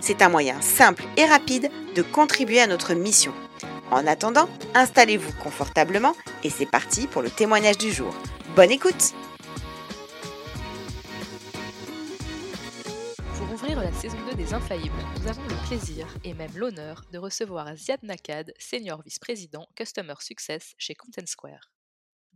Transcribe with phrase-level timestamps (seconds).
[0.00, 3.32] C'est un moyen simple et rapide de contribuer à notre mission.
[3.90, 8.14] En attendant, installez-vous confortablement et c'est parti pour le témoignage du jour.
[8.54, 9.14] Bonne écoute
[13.36, 17.18] Pour ouvrir la saison 2 des Infaillibles, nous avons le plaisir et même l'honneur de
[17.18, 21.75] recevoir Ziad Nakad, senior vice-président Customer Success chez Content Square.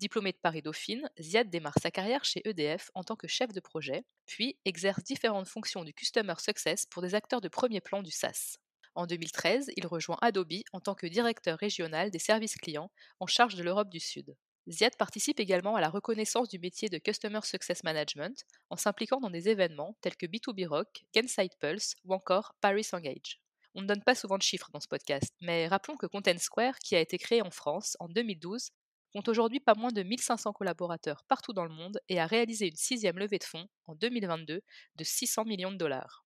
[0.00, 4.06] Diplômé de Paris-Dauphine, Ziad démarre sa carrière chez EDF en tant que chef de projet,
[4.25, 8.56] puis exerce différentes fonctions du Customer Success pour des acteurs de premier plan du SaaS.
[8.94, 13.56] En 2013, il rejoint Adobe en tant que directeur régional des services clients en charge
[13.56, 14.34] de l'Europe du Sud.
[14.71, 19.28] Ziad participe également à la reconnaissance du métier de Customer Success Management en s'impliquant dans
[19.28, 23.39] des événements tels que B2B Rock, Genside Pulse ou encore Paris Engage.
[23.75, 26.78] On ne donne pas souvent de chiffres dans ce podcast, mais rappelons que Content Square,
[26.78, 28.71] qui a été créé en France en 2012,
[29.10, 32.76] compte aujourd'hui pas moins de 1500 collaborateurs partout dans le monde et a réalisé une
[32.76, 34.60] sixième levée de fonds en 2022
[34.97, 36.25] de 600 millions de dollars.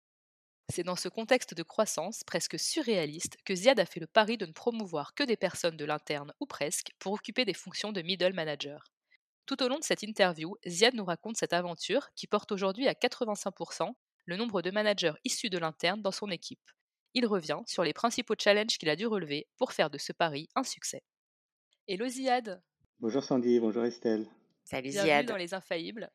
[0.71, 4.45] C'est dans ce contexte de croissance presque surréaliste que Ziad a fait le pari de
[4.45, 8.33] ne promouvoir que des personnes de l'interne ou presque pour occuper des fonctions de middle
[8.33, 8.83] manager.
[9.45, 12.93] Tout au long de cette interview, Ziad nous raconte cette aventure qui porte aujourd'hui à
[12.93, 13.93] 85%
[14.25, 16.71] le nombre de managers issus de l'interne dans son équipe.
[17.13, 20.49] Il revient sur les principaux challenges qu'il a dû relever pour faire de ce pari
[20.55, 21.03] un succès.
[21.87, 22.61] Hello Ziad
[23.01, 24.25] Bonjour Sandy, bonjour Estelle.
[24.63, 25.25] Salut Bienvenue Ziad.
[25.25, 26.09] dans Les Infaillibles.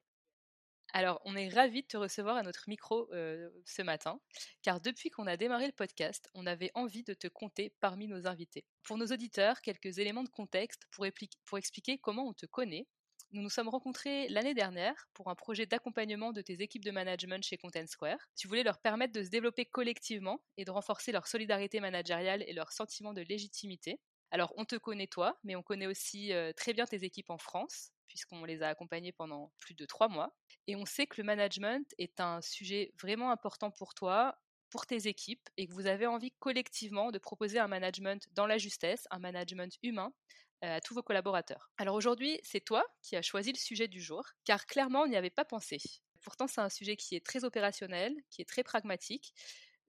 [0.95, 4.19] Alors, on est ravis de te recevoir à notre micro euh, ce matin,
[4.63, 8.27] car depuis qu'on a démarré le podcast, on avait envie de te compter parmi nos
[8.27, 8.65] invités.
[8.83, 11.07] Pour nos auditeurs, quelques éléments de contexte pour,
[11.45, 12.89] pour expliquer comment on te connaît.
[13.33, 17.45] Nous nous sommes rencontrés l'année dernière pour un projet d'accompagnement de tes équipes de management
[17.45, 18.19] chez Content Square.
[18.37, 22.55] Tu voulais leur permettre de se développer collectivement et de renforcer leur solidarité managériale et
[22.55, 24.01] leur sentiment de légitimité.
[24.31, 27.91] Alors, on te connaît toi, mais on connaît aussi très bien tes équipes en France,
[28.07, 30.37] puisqu'on les a accompagnées pendant plus de trois mois.
[30.67, 34.39] Et on sait que le management est un sujet vraiment important pour toi,
[34.71, 38.59] pour tes équipes, et que vous avez envie collectivement de proposer un management dans la
[38.59, 40.13] justesse, un management humain
[40.63, 41.71] à tous vos collaborateurs.
[41.79, 45.17] Alors aujourd'hui, c'est toi qui as choisi le sujet du jour, car clairement, on n'y
[45.17, 45.79] avait pas pensé.
[46.21, 49.33] Pourtant, c'est un sujet qui est très opérationnel, qui est très pragmatique,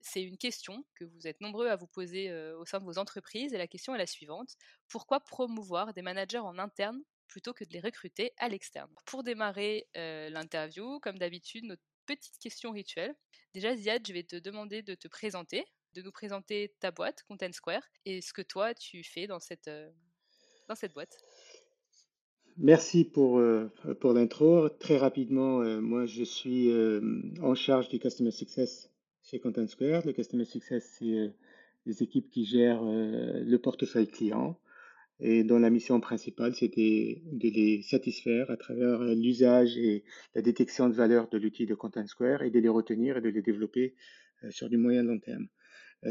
[0.02, 3.54] c'est une question que vous êtes nombreux à vous poser au sein de vos entreprises
[3.54, 4.56] et la question est la suivante.
[4.88, 8.90] Pourquoi promouvoir des managers en interne plutôt que de les recruter à l'externe?
[9.06, 13.14] Pour démarrer l'interview, comme d'habitude, notre petite question rituelle.
[13.54, 17.52] Déjà, Ziad, je vais te demander de te présenter, de nous présenter ta boîte, Content
[17.52, 19.70] Square, et ce que toi, tu fais dans cette,
[20.68, 21.16] dans cette boîte.
[22.58, 23.40] Merci pour,
[24.00, 24.68] pour l'intro.
[24.68, 26.70] Très rapidement, moi je suis
[27.40, 28.91] en charge du Customer Success
[29.32, 30.06] chez Content Square.
[30.06, 31.28] Le Customer Success, c'est euh,
[31.86, 34.58] les équipes qui gèrent euh, le portefeuille client
[35.20, 40.42] et dont la mission principale, c'était de les satisfaire à travers euh, l'usage et la
[40.42, 43.40] détection de valeur de l'outil de Content Square et de les retenir et de les
[43.40, 43.94] développer
[44.50, 45.46] sur du moyen long terme.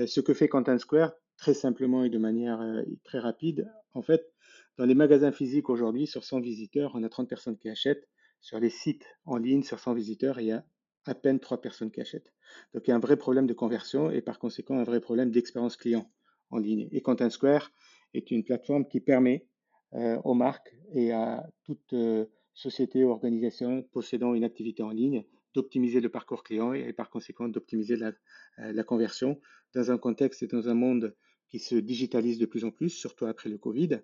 [0.08, 2.62] Ce que fait Content Square, très simplement et de manière
[3.04, 4.32] très rapide, en fait,
[4.78, 8.08] dans les magasins physiques aujourd'hui, sur 100 visiteurs, on a 30 personnes qui achètent
[8.40, 10.64] sur les sites en ligne, sur 100 visiteurs, il y a
[11.06, 12.34] à peine 3 personnes qui achètent.
[12.74, 15.32] Donc il y a un vrai problème de conversion et par conséquent un vrai problème
[15.32, 16.10] d'expérience client
[16.50, 16.88] en ligne.
[16.92, 17.72] Et Content Square
[18.14, 19.48] est une plateforme qui permet
[19.94, 25.26] euh, aux marques et à toute euh, société ou organisation possédant une activité en ligne
[25.54, 28.14] d'optimiser le parcours client et, par conséquent d'optimiser la,
[28.60, 29.40] euh, la, conversion
[29.74, 31.14] dans un contexte et dans un monde
[31.50, 34.00] qui se digitalise de plus en plus, surtout après le Covid.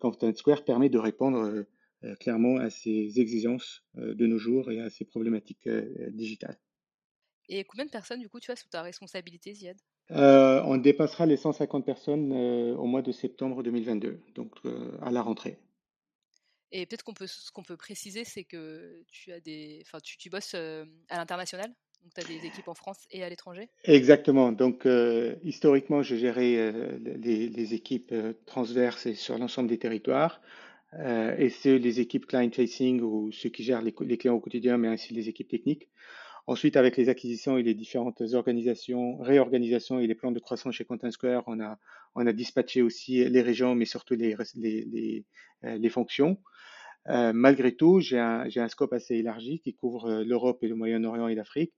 [0.00, 1.64] Content Square permet de répondre
[2.20, 5.68] clairement à ces exigences de nos jours et à ces problématiques
[6.10, 6.58] digitales.
[7.48, 9.76] Et combien de personnes, du coup, tu as sous ta responsabilité, Ziad?
[10.10, 15.10] Euh, On dépassera les 150 personnes euh, au mois de septembre 2022, donc euh, à
[15.10, 15.58] la rentrée.
[16.70, 20.30] Et peut-être qu'on peut, ce qu'on peut préciser, c'est que tu as des, tu, tu
[20.30, 21.68] bosses à l'international,
[22.02, 23.68] donc tu as des équipes en France et à l'étranger?
[23.84, 24.52] Exactement.
[24.52, 24.88] Donc
[25.42, 28.14] historiquement, je gérais les, les, équipes
[28.46, 30.40] transverses et sur l'ensemble des territoires.
[30.98, 35.14] Et c'est les équipes client-facing ou ceux qui gèrent les, clients au quotidien, mais ainsi
[35.14, 35.88] les équipes techniques.
[36.46, 40.84] Ensuite, avec les acquisitions et les différentes organisations, réorganisations et les plans de croissance chez
[40.84, 41.78] Content Square, on a,
[42.16, 45.24] on a dispatché aussi les régions, mais surtout les, les, les,
[45.64, 46.38] euh, fonctions.
[47.08, 50.74] Euh, malgré tout, j'ai un, un, scope assez élargi qui couvre euh, l'Europe et le
[50.74, 51.72] Moyen-Orient et l'Afrique.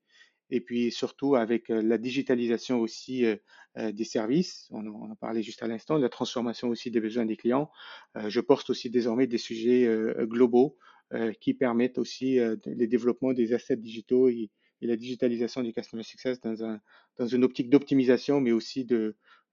[0.54, 3.24] Et puis surtout avec euh, la digitalisation aussi
[3.76, 7.36] des services, on en, en parlait juste à l'instant, la transformation aussi des besoins des
[7.36, 7.72] clients.
[8.14, 9.88] je porte aussi désormais des sujets
[10.20, 10.78] globaux
[11.12, 16.02] euh, qui permettent aussi euh, le développement des assets digitaux et, la digitalisation du Customer
[16.02, 16.78] Success dans, un,
[17.16, 18.86] dans une optique d'optimisation, mais aussi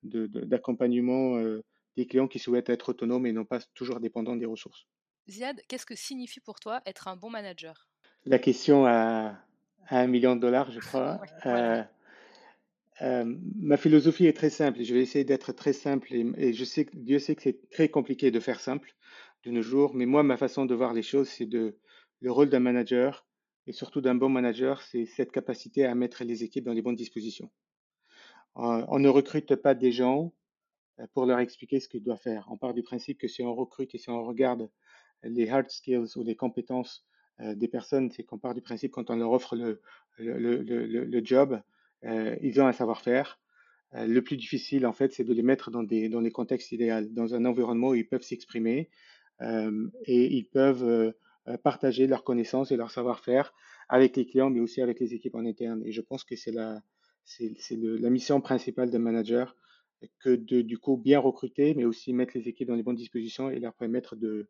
[0.03, 1.61] d'accompagnement de, euh,
[1.95, 4.87] des clients qui souhaitent être autonomes et non pas toujours dépendants des ressources.
[5.29, 7.87] Ziad, qu'est-ce que signifie pour toi être un bon manager?
[8.25, 9.39] La question à,
[9.87, 11.21] à, un million de dollars, je crois.
[11.45, 11.83] euh,
[13.01, 14.83] euh, ma philosophie est très simple.
[14.83, 17.89] Je vais essayer d'être très simple et, et, je sais Dieu sait que c'est très
[17.89, 18.93] compliqué de faire simple
[19.43, 19.95] de nos jours.
[19.95, 21.77] Mais moi, ma façon de voir les choses, c'est de
[22.19, 23.25] le rôle d'un manager
[23.67, 26.95] et surtout d'un bon manager, c'est cette capacité à mettre les équipes dans les bonnes
[26.95, 27.49] dispositions.
[28.57, 30.33] Euh, on ne recrute pas des gens
[31.13, 32.47] pour leur expliquer ce qu'ils doivent faire.
[32.49, 34.69] On part du principe que si on recrute et si on regarde
[35.23, 37.05] les hard skills ou les compétences
[37.55, 39.81] des personnes, c'est qu'on part du principe quand on leur offre le,
[40.17, 41.61] le, le, le, job,
[42.05, 43.39] euh, ils ont un savoir-faire.
[43.93, 46.71] Euh, le plus difficile, en fait, c'est de les mettre dans des, dans des contextes
[46.71, 48.89] idéaux, dans un environnement où ils peuvent s'exprimer,
[49.41, 51.11] euh, et ils peuvent euh,
[51.63, 53.53] partager leurs connaissances et leur savoir-faire
[53.89, 55.81] avec les clients, mais aussi avec les équipes en interne.
[55.85, 56.81] Et je pense que c'est la,
[57.25, 59.55] c'est, la mission principale d'un manager
[60.19, 63.49] que de du coup bien recruter, mais aussi mettre les équipes dans les bonnes dispositions
[63.51, 64.47] et leur permettre de,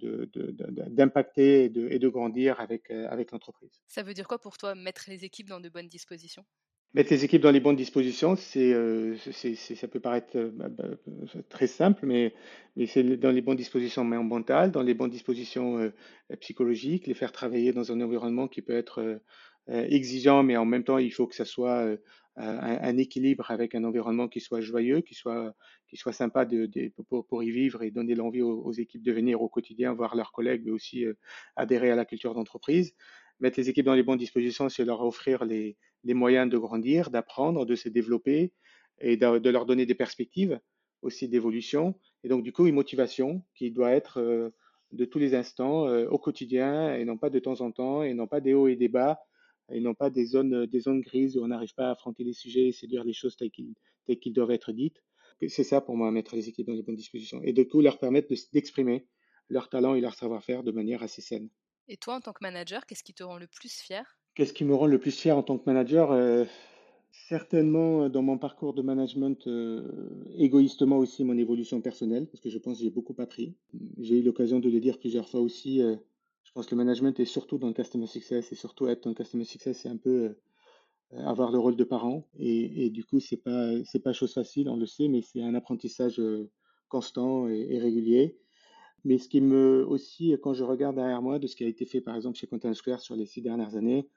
[0.00, 3.80] d'impacter et de, et de grandir avec, euh, avec l'entreprise.
[3.86, 6.44] Ça veut dire quoi pour toi, mettre les équipes dans de bonnes dispositions?
[6.92, 10.88] Mettre les équipes dans les bonnes dispositions, c'est, euh, ça peut paraître euh, bah, bah,
[11.48, 12.34] très simple, mais,
[12.74, 15.92] mais c'est dans les bonnes dispositions mentales, dans les bonnes dispositions euh,
[16.40, 19.20] psychologiques, les faire travailler dans un environnement qui peut être
[19.68, 21.96] exigeant, mais en même temps, il faut que ça soit
[22.36, 25.54] un, un, équilibre avec un environnement qui soit joyeux, qui soit,
[25.88, 26.46] qui soit sympa
[27.28, 30.62] pour, y vivre et donner l'envie aux, équipes de venir au quotidien, voir leurs collègues,
[30.64, 31.04] mais aussi
[31.56, 32.94] adhérer à la culture d'entreprise.
[33.40, 37.10] Mettre les équipes dans les bonnes dispositions, c'est leur offrir les les moyens de grandir,
[37.10, 38.52] d'apprendre, de se développer
[39.00, 40.60] et de, leur donner des perspectives
[41.02, 41.94] aussi d'évolution.
[42.24, 44.50] Et donc, du coup, une motivation qui doit être euh,
[44.92, 48.12] de tous les instants, euh, au quotidien, et non pas de temps en temps, et
[48.12, 49.20] non pas des hauts et des bas,
[49.72, 52.32] et non pas des zones, des zones grises où on n'arrive pas à affronter les
[52.32, 53.74] sujets et séduire les choses telles qu'ils
[54.06, 55.02] qu doivent être dites.
[55.48, 57.40] C'est ça pour moi, mettre les équipes dans les bonnes dispositions.
[57.42, 61.22] Et du coup, leur permettre d'exprimer de, leur talent et leur savoir-faire de manière assez
[61.22, 61.48] saine.
[61.88, 64.18] Et toi, en tant que manager, qu'est-ce qui te rend le plus fier?
[64.34, 66.12] Qu'est-ce qui me rend le plus fier en tant que manager?
[66.12, 66.44] Euh,
[67.12, 69.82] Certainement dans mon parcours de management, euh,
[70.36, 73.56] égoïstement aussi mon évolution personnelle, parce que je pense que j'ai beaucoup appris.
[73.98, 75.82] J'ai eu l'occasion de le dire plusieurs fois aussi.
[75.82, 75.96] Euh,
[76.44, 79.10] je pense que le management est surtout dans le customer success et surtout être dans
[79.10, 80.34] le customer success, c'est un peu
[81.12, 82.26] euh, avoir le rôle de parent.
[82.38, 85.42] Et, et du coup, c'est pas c'est pas chose facile, on le sait, mais c'est
[85.42, 86.50] un apprentissage euh,
[86.88, 88.36] constant et, régulier.
[89.04, 91.86] Mais ce qui me aussi, quand je regarde derrière moi de ce qui a été
[91.86, 94.08] fait par exemple chez Content Square sur les six dernières années,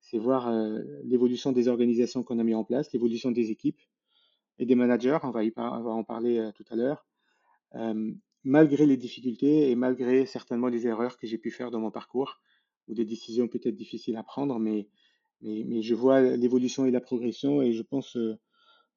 [0.00, 3.80] c'est voir euh, l'évolution des organisations qu'on a mis en place, l'évolution des équipes
[4.58, 7.06] et des managers, on va, y par, on va en parler euh, tout à l'heure,
[7.76, 8.12] euh,
[8.44, 12.40] malgré les difficultés et malgré certainement les erreurs que j'ai pu faire dans mon parcours,
[12.88, 14.88] ou des décisions peut-être difficiles à prendre, mais,
[15.40, 18.38] mais, mais je vois l'évolution et la progression et je pense, euh,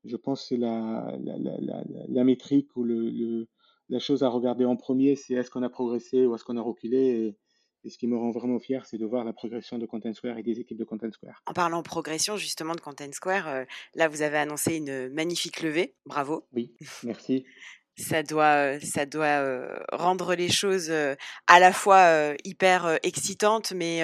[0.04, 3.48] je pense que c'est la, la, la, la, la métrique ou le, le,
[3.90, 6.62] la chose à regarder en premier, c'est est-ce qu'on a progressé ou est-ce qu'on a
[6.62, 7.38] reculé et,
[7.86, 10.40] et ce qui me rend vraiment fier, c'est de voir la progression de Content Square
[10.40, 11.44] et des équipes de Content Square.
[11.46, 15.94] En parlant progression justement de Content Square, euh, là vous avez annoncé une magnifique levée,
[16.08, 16.48] bravo.
[16.54, 16.74] Oui,
[17.04, 17.46] merci.
[17.98, 24.02] ça doit, ça doit rendre les choses à la fois hyper excitantes, mais,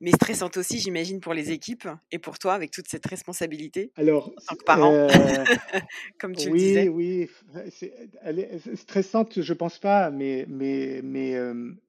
[0.00, 4.28] mais stressantes aussi, j'imagine, pour les équipes et pour toi, avec toute cette responsabilité Alors,
[4.28, 5.06] en tant que parent,
[6.18, 6.88] comme tu le disais.
[6.88, 11.36] oui, oui, c'est, elle est stressante, je pense pas, mais, mais, mais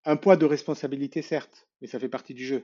[0.06, 2.64] un poids de responsabilité, certes, mais ça fait partie du jeu.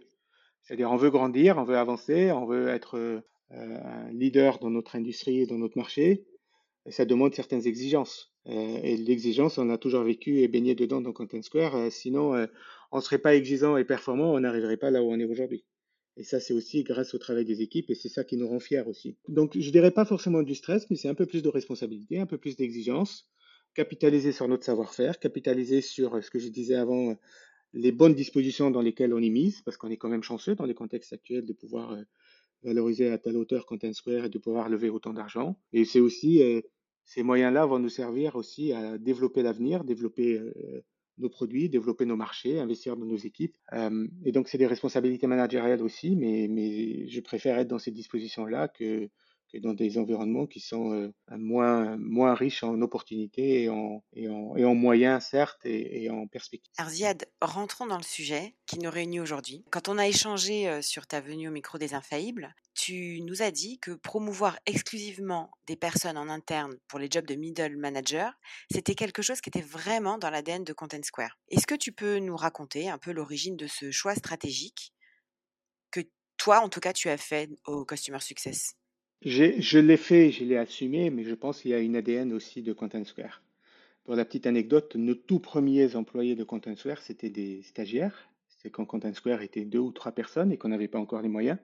[0.64, 3.22] C'est-à-dire, on veut grandir, on veut avancer, on veut être
[3.52, 6.24] un leader dans notre industrie et dans notre marché,
[6.90, 8.34] et ça demande certaines exigences.
[8.48, 11.76] Euh, et l'exigence, on a toujours vécu et baigné dedans dans Content Square.
[11.76, 12.48] Euh, sinon, euh,
[12.92, 15.66] on ne serait pas exigeant et performant, on n'arriverait pas là où on est aujourd'hui.
[16.18, 18.60] Et ça, c'est aussi grâce au travail des équipes et c'est ça qui nous rend
[18.60, 19.18] fiers aussi.
[19.28, 22.26] Donc, je dirais pas forcément du stress, mais c'est un peu plus de responsabilité, un
[22.26, 23.30] peu plus d'exigence,
[23.76, 27.16] capitaliser sur notre savoir-faire, capitaliser sur ce que je disais avant,
[27.74, 30.66] les bonnes dispositions dans lesquelles on est mise, parce qu'on est quand même chanceux dans
[30.66, 31.96] les contextes actuels de pouvoir
[32.64, 35.56] valoriser à telle hauteur Content Square et de pouvoir lever autant d'argent.
[35.72, 36.42] Et c'est aussi
[37.10, 40.86] ces moyens-là vont nous servir aussi à développer l'avenir, développer euh,
[41.18, 43.58] nos produits, développer nos marchés, investir dans nos équipes.
[43.74, 47.90] Euh, et donc, c'est des responsabilités managériales aussi, mais, mais je préfère être dans ces
[47.90, 49.10] dispositions-là que,
[49.52, 55.66] que dans des environnements qui sont euh, moins, riches en opportunités et en, moyens, certes,
[55.66, 56.72] et, et en perspectives.
[56.78, 59.64] Arziad, rentrons dans le sujet qui nous réunit aujourd'hui.
[59.72, 63.78] Quand on a échangé sur ta venue au micro des Infaillibles, tu nous as dit
[63.80, 68.34] que promouvoir exclusivement des personnes en interne pour les jobs de middle manager,
[68.72, 71.38] c'était quelque chose qui était vraiment dans l'ADN de Content Square.
[71.50, 74.94] Est-ce que tu peux nous raconter un peu l'origine de ce choix stratégique
[75.92, 76.02] que
[76.38, 78.76] toi, en tout cas, tu as fait au Customer Success?
[79.22, 82.62] Je l'ai fait, je l'ai assumé, mais je pense qu'il y a une ADN aussi
[82.62, 83.42] de Content Square.
[84.06, 88.30] Pour la petite anecdote, nos tout premiers employés de Content Square, c'était des stagiaires.
[88.48, 91.30] C'est quand Content Square était deux ou trois personnes et qu'on n'avait pas encore les
[91.30, 91.58] moyens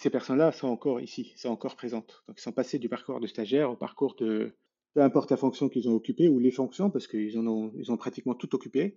[0.00, 2.24] ces personnes-là sont encore ici, sont encore présentes.
[2.26, 4.52] Donc, ils sont passés du parcours de stagiaire au parcours de,
[4.94, 7.98] peu importe la fonction qu'ils ont occupée ou les fonctions, parce qu'ils ont, ils ont
[7.98, 8.96] pratiquement tout occupé,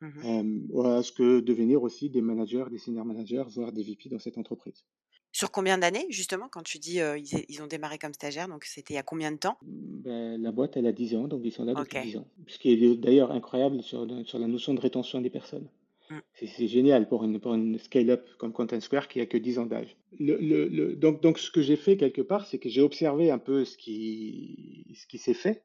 [0.00, 4.08] mmh euh, à ce que devenir aussi des managers, des senior managers, voire des VP
[4.08, 4.86] dans cette entreprise.
[5.32, 8.94] Sur combien d'années, justement, quand tu dis euh, ils, ont démarré comme stagiaires, donc c'était
[8.94, 9.56] il y a combien de temps?
[9.62, 12.26] Ben, La boîte, elle a 10 ans, donc ils sont là depuis 10 ans.
[12.46, 15.68] Ce qui est d'ailleurs incroyable sur, sur la notion de rétention des personnes.
[16.10, 16.18] Mm.
[16.34, 19.66] C'est génial pour une, pour une scale-up comme Content Square qui a que 10 ans
[19.66, 19.96] d'âge.
[20.18, 23.38] Le, le, donc, donc, ce que j'ai fait quelque part, c'est que j'ai observé un
[23.38, 25.64] peu ce qui, ce qui s'est fait.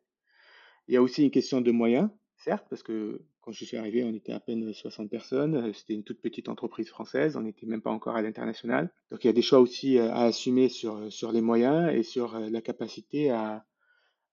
[0.87, 4.03] Il y a aussi une question de moyens, certes, parce que quand je suis arrivé,
[4.03, 5.73] on était à peine 60 personnes.
[5.73, 7.37] C'était une toute petite entreprise française.
[7.37, 8.91] On n'était même pas encore à l'international.
[9.11, 12.03] Donc, il y a des choix aussi euh, à assumer sur, sur les moyens et
[12.03, 13.65] sur euh, la capacité à,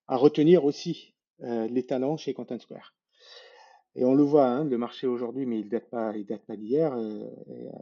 [0.08, 2.94] à retenir aussi euh, les talents chez Content Square.
[3.96, 6.56] Et on le voit, hein, le marché aujourd'hui, mais il date pas, il date pas
[6.56, 6.92] d'hier.
[6.94, 7.28] Euh,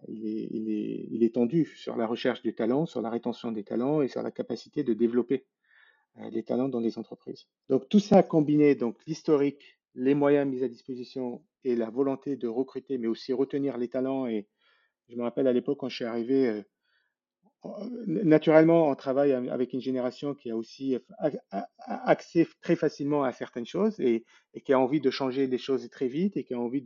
[0.08, 3.50] il, est, il, est, il est tendu sur la recherche du talent, sur la rétention
[3.50, 5.46] des talents et sur la capacité de développer
[6.18, 7.46] euh, les talents dans les entreprises.
[7.70, 12.48] Donc tout ça combiné, donc l'historique, les moyens mis à disposition et la volonté de
[12.48, 14.26] recruter, mais aussi retenir les talents.
[14.26, 14.48] Et
[15.08, 16.62] je me rappelle à l'époque quand je suis arrivé, euh,
[18.06, 20.96] naturellement, on travaille avec une génération qui a aussi
[21.78, 24.24] accès très facilement à certaines choses et,
[24.64, 26.82] qui a envie de changer les choses très vite et qui a envie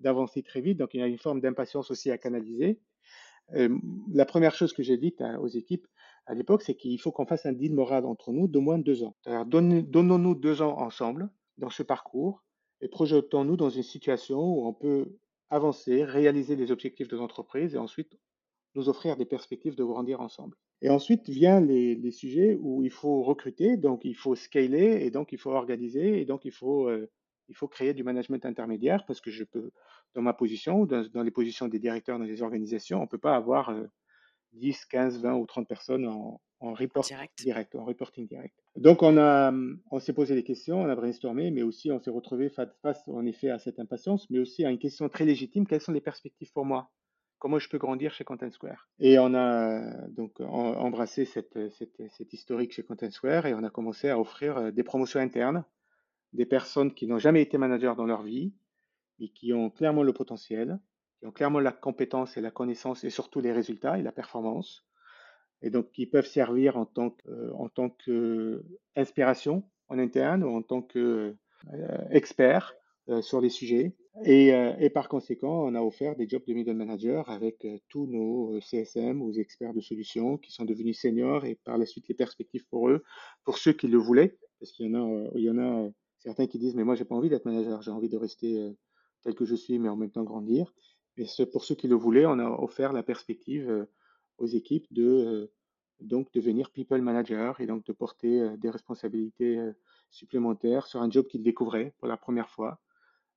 [0.00, 0.78] d'avancer très vite.
[0.78, 2.80] Donc, il y a une forme d'impatience aussi à canaliser.
[3.52, 3.76] Euh,
[4.12, 5.86] la première chose que j'ai dite aux équipes
[6.26, 8.84] à l'époque, c'est qu'il faut qu'on fasse un deal moral entre nous de moins de
[8.84, 9.14] deux ans.
[9.46, 12.42] Donnons-nous deux ans ensemble dans ce parcours
[12.80, 15.16] et projetons-nous dans une situation où on peut
[15.50, 18.18] avancer, réaliser les objectifs de l'entreprise et ensuite
[18.74, 20.56] nous offrir des perspectives de grandir ensemble.
[20.82, 25.32] Et ensuite viennent les, sujets où il faut recruter, donc il faut scaler, et donc
[25.32, 27.08] il faut organiser, et donc il faut, euh,
[27.48, 29.70] il faut créer du management intermédiaire, parce que je peux,
[30.14, 33.18] dans ma position, dans, dans les positions des directeurs dans les organisations, on ne peut
[33.18, 33.72] pas avoir
[34.54, 37.74] 10, 15, 20 ou 30 personnes en, en report direct.
[37.74, 38.54] en reporting direct.
[38.76, 39.52] Donc on a,
[39.90, 43.26] on s'est posé des questions, on a brainstormé, mais aussi on s'est retrouvé face en
[43.26, 46.52] effet à cette impatience, mais aussi à une question très légitime quelles sont les perspectives
[46.52, 46.90] pour moi?
[47.38, 48.88] Comment je peux grandir chez Content Square?
[49.00, 54.08] Et on a donc embrassé cette, cette, historique chez Content Square et on a commencé
[54.08, 55.64] à offrir euh, des promotions internes,
[56.32, 58.54] des personnes qui n'ont jamais été managers dans leur vie
[59.20, 60.78] et qui ont clairement le potentiel,
[61.18, 64.86] qui ont clairement la compétence et la connaissance et surtout les résultats et la performance.
[65.62, 67.16] Et donc qui peuvent servir en tant
[68.04, 72.74] qu'inspiration euh, en interne ou en tant qu'expert
[73.08, 73.94] euh, sur les sujets.
[74.26, 78.06] Euh, et, par conséquent, on a offert des jobs de middle manager avec euh, tous
[78.06, 82.06] nos euh, CSM, aux experts de solutions qui sont devenus seniors et par la suite
[82.08, 83.02] les perspectives pour eux,
[83.44, 86.46] pour ceux qui le voulaient, parce qu'il y en a, il y en a certains
[86.46, 88.72] qui disent mais moi j'ai pas envie d'être manager, j'ai envie de rester
[89.22, 90.72] tel que je suis, mais en même temps grandir.
[91.16, 93.86] Et pour ceux qui le voulaient, on a offert la perspective
[94.38, 95.50] aux équipes de
[96.00, 99.60] donc devenir people manager et donc de porter des responsabilités
[100.10, 102.80] supplémentaire sur un job qu'il découvrait pour la première fois.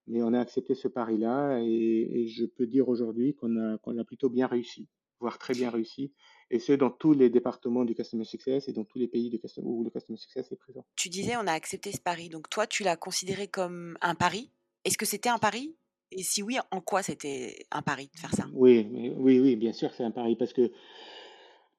[0.07, 4.05] Mais on a accepté ce pari-là et, je peux dire aujourd'hui qu'on a, qu'on a
[4.05, 4.87] plutôt bien réussi,
[5.19, 6.13] voire très bien réussi,
[6.49, 9.29] et ce dans tous les départements du Customer Success et dans tous les pays
[9.61, 10.85] où le Customer Success est présent.
[10.95, 14.51] Tu disais on a accepté ce pari, donc toi tu l'as considéré comme un pari?
[14.85, 15.75] Est-ce que c'était un pari?
[16.11, 18.45] Et si oui, en quoi c'était un pari de faire ça?
[18.53, 18.87] Oui,
[19.17, 20.71] oui, oui, bien sûr c'est un pari parce que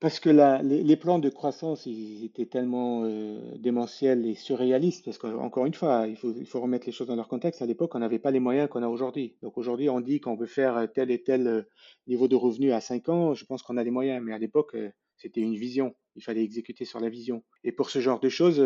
[0.00, 5.75] parce que les, plans de croissance, étaient tellement euh, démentiels et surréalistes, parce qu'encore une
[5.75, 7.62] fois, il faut, il faut remettre les choses dans leur contexte.
[7.62, 9.37] À l'époque, on n'avait pas les moyens qu'on a aujourd'hui.
[9.42, 11.62] Donc aujourd'hui, on dit qu'on veut faire tel et tel euh,
[12.06, 13.35] niveau de revenu à 5 ans.
[13.35, 15.97] Je pense qu'on a les moyens, mais à l'époque, euh, c'était une vision.
[16.14, 17.42] Il fallait exécuter sur la vision.
[17.64, 18.62] Et pour ce genre de choses,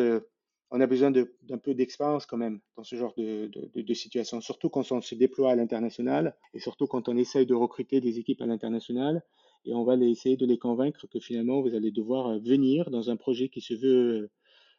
[0.72, 4.90] on a besoin d'un peu d'expérience quand même dans ce genre de, situation, surtout quand
[4.90, 8.46] on se déploie à l'international et surtout quand on essaye de recruter des équipes à
[8.46, 9.22] l'international
[9.66, 13.10] et on va essayer de les convaincre que finalement vous allez devoir euh, venir dans
[13.10, 14.30] un projet qui se veut euh,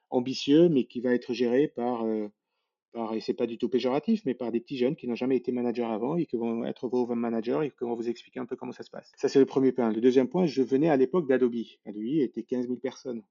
[0.09, 2.27] ambitieux mais qui va être géré par, euh,
[2.91, 5.37] par et c'est pas du tout péjoratif, mais par des petits jeunes qui n'ont jamais
[5.37, 8.47] été managers avant et qui vont être vos managers et qui vont vous expliquer un
[8.47, 9.11] peu comment ça se passe.
[9.15, 9.91] Ça c'est le premier point.
[9.91, 11.53] Le deuxième point, je venais à l'époque d'Adobe.
[11.85, 13.21] Adobe était 15 000 personnes.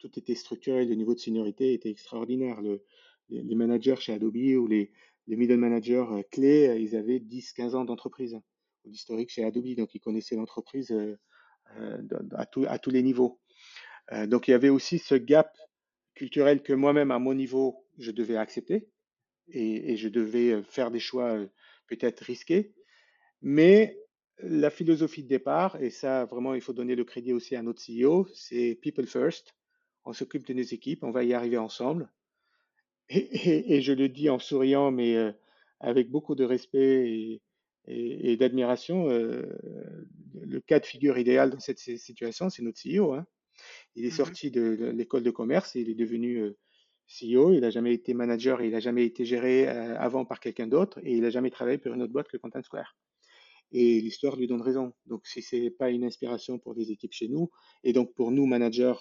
[0.00, 2.60] Tout était structuré, le niveau de seniorité était extraordinaire.
[2.60, 2.82] Le,
[3.30, 4.90] les, managers chez Adobe ou les,
[5.28, 8.40] middle managers clés, ils avaient 10-15 ans d'entreprise
[8.84, 11.18] d'historique chez Adobe, donc ils connaissaient l'entreprise euh,
[11.78, 12.02] euh,
[12.32, 13.40] à, tous les niveaux.
[14.12, 15.56] Euh, donc il y avait aussi ce gap
[16.14, 18.88] culturel que moi-même, à mon niveau, je devais accepter
[19.48, 21.38] et, je devais faire des choix
[21.86, 22.72] peut-être risqués.
[23.42, 23.98] Mais
[24.38, 27.82] la philosophie de départ, et ça vraiment il faut donner le crédit aussi à notre
[27.82, 29.54] CEO, c'est people first.
[30.04, 32.10] On s'occupe de nos équipes, on va y arriver ensemble.
[33.08, 35.16] Et, et je le dis en souriant, mais
[35.80, 37.42] avec beaucoup de respect et,
[37.86, 39.08] et, d'admiration.
[39.10, 39.46] Euh,
[40.40, 43.14] le cas de figure idéal dans cette situation, c'est notre CEO.
[43.14, 43.26] Hein.
[43.94, 46.58] Il est mmh sorti de, l'école de commerce et il est devenu euh,
[47.08, 47.52] CEO.
[47.52, 50.66] Il n'a jamais été manager et il n'a jamais été géré euh, avant par quelqu'un
[50.66, 52.96] d'autre et il n'a jamais travaillé pour une autre boîte que Content Square.
[53.72, 54.92] Et l'histoire lui donne raison.
[55.06, 57.50] Donc, si ce n'est pas une inspiration pour des équipes chez nous,
[57.84, 58.94] et donc pour nous, managers,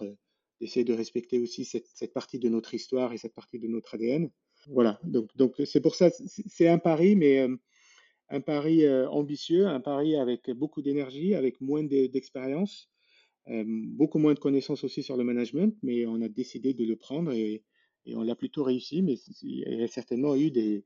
[0.60, 3.96] d'essayer de respecter aussi cette, cette, partie de notre histoire et cette partie de notre
[3.96, 4.30] ADN.
[4.68, 7.48] Voilà, donc donc c'est pour ça, c'est un pari, mais
[8.30, 12.90] un pari euh, ambitieux, un pari avec beaucoup d'énergie, avec moins d'expérience,
[13.48, 16.96] euh, beaucoup moins de connaissances aussi sur le management, mais on a décidé de le
[16.96, 17.64] prendre et,
[18.16, 20.84] on l'a plutôt réussi, mais il y a certainement eu des,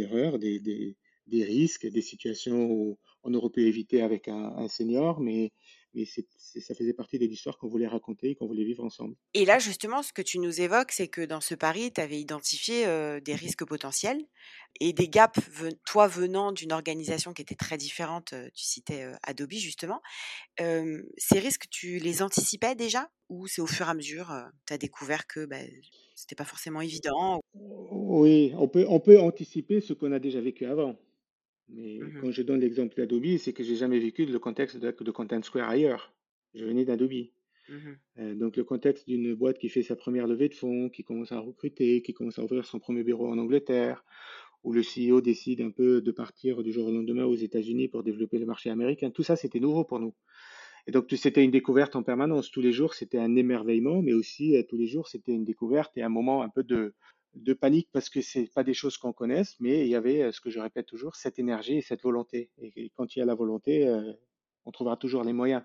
[0.00, 0.94] erreurs, des,
[1.28, 5.50] risques, des situations où on aurait pu éviter avec un senior, mais
[5.94, 9.14] mais ça faisait partie de l'histoire qu'on voulait raconter et qu'on voulait vivre ensemble.
[9.34, 12.18] Et là, justement, ce que tu nous évoques, c'est que dans ce pari, tu avais
[12.18, 12.84] identifié
[13.20, 14.20] des risques potentiels
[14.80, 15.38] et des gaps,
[15.86, 20.00] toi venant d'une organisation qui était très différente, tu citais Adobe justement.
[20.58, 24.32] ces risques, tu les anticipais déjà ou c'est au fur et à mesure,
[24.66, 25.56] tu as découvert que bah,
[26.14, 30.66] c'était pas forcément évident Oui, on peut, on peut anticiper ce qu'on a déjà vécu
[30.66, 30.96] avant.
[31.74, 34.90] Mais mmh quand je donne l'exemple d'Adobe, c'est que j'ai jamais vécu le contexte de,
[34.90, 36.12] de, Content Square ailleurs.
[36.54, 37.12] Je venais d'Adobe.
[37.68, 37.74] Mmh
[38.18, 41.32] euh, donc le contexte d'une boîte qui fait sa première levée de fonds, qui commence
[41.32, 44.04] à recruter, qui commence à ouvrir son premier bureau en Angleterre,
[44.64, 48.02] où le CEO décide un peu de partir du jour au lendemain aux États-Unis pour
[48.02, 49.10] développer le marché américain.
[49.10, 50.14] Tout ça, c'était nouveau pour nous.
[50.86, 52.50] Et donc c'était une découverte en permanence.
[52.50, 55.96] Tous les jours, c'était un émerveillement, mais aussi euh, tous les jours, c'était une découverte
[55.96, 56.94] et un moment un peu de,
[57.34, 60.32] de panique parce que c'est pas des choses qu'on connaisse, mais il y avait, euh,
[60.32, 62.50] ce que je répète toujours, cette énergie et cette volonté.
[62.58, 64.12] Et, quand il y a la volonté, euh,
[64.64, 65.62] on trouvera toujours les moyens.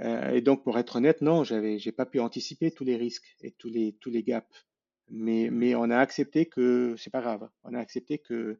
[0.00, 3.36] Euh, et donc, pour être honnête, non, j'avais, j'ai pas pu anticiper tous les risques
[3.42, 4.66] et tous les tous les gaps.
[5.08, 7.48] Mais mais on a accepté que c'est pas grave.
[7.64, 8.58] On a accepté que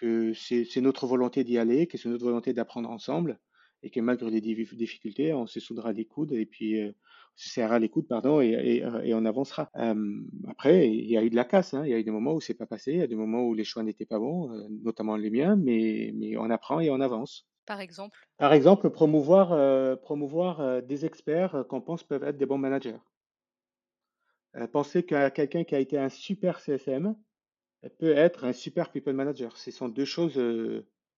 [0.00, 3.38] que c'est, c'est notre volonté d'y aller, que c'est notre volonté d'apprendre ensemble
[3.84, 6.80] et que malgré les difficultés, on se soudra les coudes et puis
[7.36, 9.70] se serrera les coudes, pardon, et, et, on avancera.
[10.48, 11.84] après, il y a eu de la casse, hein.
[11.84, 13.42] il y a eu des moments où c'est pas passé, il y a des moments
[13.42, 14.48] où les choix n'étaient pas bons,
[14.82, 17.46] notamment les miens, mais, mais on apprend et on avance.
[17.66, 18.18] Par exemple?
[18.38, 22.98] Par exemple, promouvoir, promouvoir des experts qu'on pense peuvent être des bons managers.
[24.72, 27.14] penser qu'à quelqu'un qui a été un super CSM
[27.98, 29.56] peut être un super people manager.
[29.58, 30.40] Ce sont deux choses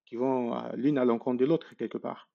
[0.07, 2.31] qui vont l'une à l'encontre de l'autre quelque part.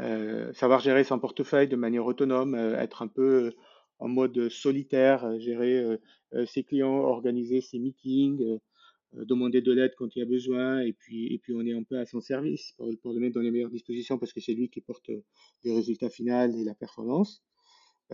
[0.00, 3.52] Euh, savoir gérer son portefeuille de manière autonome, euh, être un peu
[3.98, 5.98] en mode solitaire, gérer
[6.34, 8.58] euh, ses clients, organiser ses meetings,
[9.12, 11.82] demander de l'aide quand il y a besoin, et puis, et puis on est un
[11.82, 14.68] peu à son service pour, le mettre dans les meilleures dispositions parce que c'est lui
[14.68, 15.10] qui porte
[15.64, 17.42] les résultats finaux et la performance.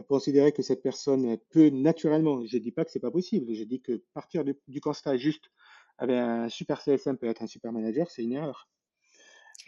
[0.08, 3.64] Considérer que cette personne peut naturellement, je ne dis pas que c'est pas possible, je
[3.64, 5.50] dis que partir du, du constat juste
[5.98, 8.68] avec un super CSM peut être un super manager, c'est une erreur.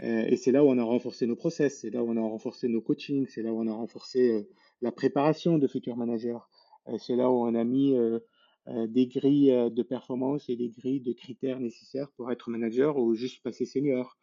[0.02, 2.20] Euh, et c'est là où on a renforcé nos process, c'est là où on a
[2.20, 4.42] renforcé nos coachings, c'est là où on a renforcé euh,
[4.82, 6.38] la préparation de futurs managers,
[6.88, 7.96] euh, c'est là où on a mis
[8.88, 13.42] des grilles de performance et des grilles de critères nécessaires pour être manager ou juste
[13.42, 14.18] passer senior.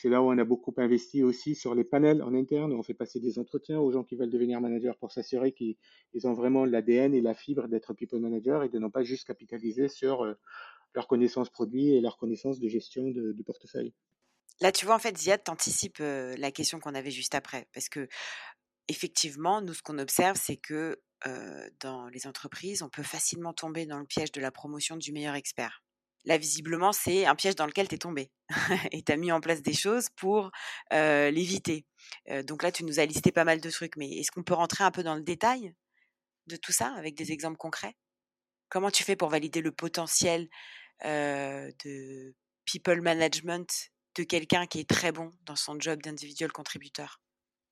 [0.00, 2.72] C'est là où on a beaucoup investi aussi sur les panels en interne.
[2.72, 5.76] On fait passer des entretiens aux gens qui veulent devenir manager pour s'assurer qu'ils
[6.24, 9.88] ont vraiment l'ADN et la fibre d'être people manager et de non pas juste capitaliser
[9.88, 10.24] sur
[10.94, 13.92] leur connaissance produit et leur connaissance de gestion du portefeuille.
[14.60, 17.68] Là, tu vois, en fait, Ziad, t'anticipe la question qu'on avait juste après.
[17.72, 18.08] Parce que,
[18.88, 21.00] effectivement, nous, ce qu'on observe, c'est que
[21.80, 25.34] dans les entreprises, on peut facilement tomber dans le piège de la promotion du meilleur
[25.34, 25.82] expert.
[26.24, 28.30] Là, visiblement, c'est un piège dans lequel tu es tombé.
[28.92, 30.50] et tu as mis en place des choses pour
[30.90, 31.86] l'éviter.
[32.44, 33.96] donc là, tu nous as listé pas mal de trucs.
[33.96, 35.74] Mais est-ce qu'on peut rentrer un peu dans le détail
[36.46, 37.96] de tout ça avec des exemples concrets?
[38.68, 40.48] Comment tu fais pour valider le potentiel
[41.04, 47.20] de people management de quelqu'un qui est très bon dans son job d'individuel contributeur?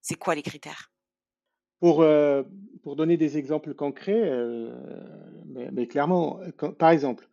[0.01, 0.93] C'est quoi les critères?
[1.81, 2.05] Pour,
[2.83, 4.31] pour donner des exemples concrets,
[5.47, 6.41] mais, clairement,
[6.79, 7.29] par exemple,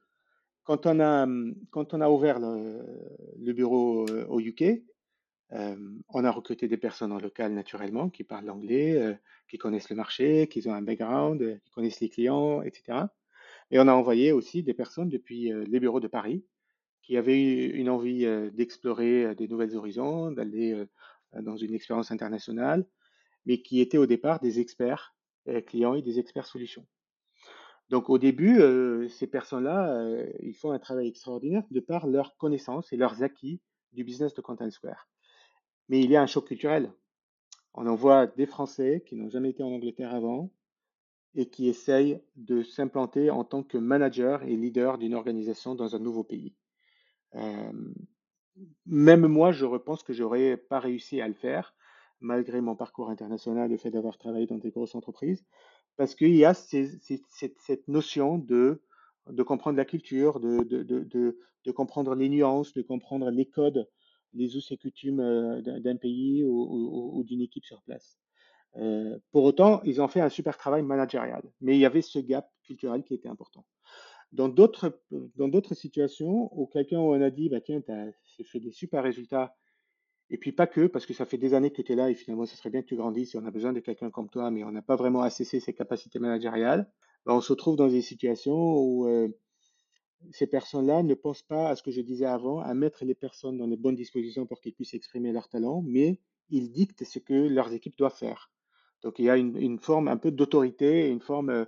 [0.64, 1.28] quand on a,
[1.70, 4.84] quand on a ouvert le, bureau au UK,
[5.52, 9.18] on a recruté des personnes en local naturellement qui parlent l'anglais,
[9.50, 13.00] qui connaissent le marché, qui ont un background, qui connaissent les clients, etc.
[13.70, 16.44] Et on a envoyé aussi des personnes depuis les bureaux de Paris
[17.02, 20.86] qui avaient une envie d'explorer des nouvelles horizons, d'aller
[21.34, 22.86] dans une expérience internationale,
[23.46, 25.16] mais qui étaient au départ des experts
[25.66, 26.86] clients et des experts solutions.
[27.90, 28.62] Donc au début,
[29.10, 33.60] ces personnes-là, ils font un travail extraordinaire de par leurs connaissances et leurs acquis
[33.92, 35.10] du business de Content Square.
[35.90, 36.92] Mais il y a un choc culturel.
[37.74, 40.52] On envoie des Français qui n'ont jamais été en Angleterre avant,
[41.34, 46.00] et qui essaye de s'implanter en tant que manager et leader d'une organisation dans un
[46.00, 46.54] nouveau pays.
[47.34, 51.74] Même moi, je repense que j'aurais pas réussi à le faire,
[52.20, 55.46] malgré mon parcours international, le fait d'avoir travaillé dans des grosses entreprises,
[55.98, 58.82] parce qu'il y a cette, notion de,
[59.46, 63.90] comprendre la culture, de, comprendre les nuances, de comprendre les codes,
[64.34, 68.20] les us et coutumes d'un pays ou d'une équipe sur place.
[69.32, 72.50] Pour autant, ils ont fait un super travail managérial, mais il y avait ce gap
[72.64, 73.66] culturel qui était important.
[74.32, 74.98] Dans d'autres,
[75.36, 78.12] dans d'autres situations où quelqu'un on a dit, bah, tiens, tu as
[78.46, 79.56] fait des super résultats,
[80.30, 82.16] et puis pas que, parce que ça fait des années que tu es là et
[82.16, 84.50] finalement, ce serait bien que tu grandisses et on a besoin de quelqu'un comme toi,
[84.50, 86.90] mais on n'a pas vraiment assessé ses capacités managériales,
[87.26, 89.28] bah, on se retrouve dans des situations où euh,
[90.32, 93.58] ces personnes-là ne pensent pas à ce que je disais avant, à mettre les personnes
[93.58, 97.34] dans les bonnes dispositions pour qu'ils puissent exprimer leur talent, mais ils dictent ce que
[97.34, 98.52] leurs équipes doivent faire.
[99.04, 101.66] Donc il y a une, forme un peu d'autorité, une forme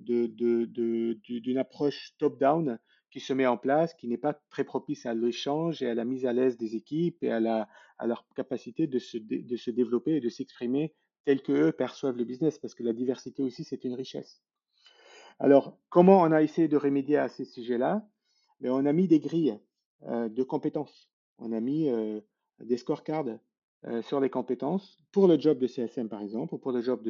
[0.00, 2.78] d'une approche top-down
[3.10, 6.04] qui se met en place, qui n'est pas très propice à l'échange et à la
[6.04, 10.94] mise à l'aise des équipes et à, leur capacité de se, développer et de s'exprimer
[11.24, 14.42] tel qu'eux perçoivent le business, parce que la diversité aussi, c'est une richesse.
[15.38, 18.06] Alors, comment on a essayé de remédier à ces sujets-là?
[18.60, 19.58] Ben, On a mis des grilles
[20.04, 21.10] euh, de compétences.
[21.38, 22.20] On a mis euh,
[22.60, 23.38] des scorecards
[23.86, 27.02] euh, sur les compétences pour le job de CSM, par exemple, ou pour le job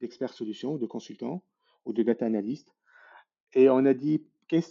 [0.00, 1.42] d'expert solution, ou de consultant,
[1.86, 2.74] ou de data analyst.
[3.54, 4.62] Et on a dit quelles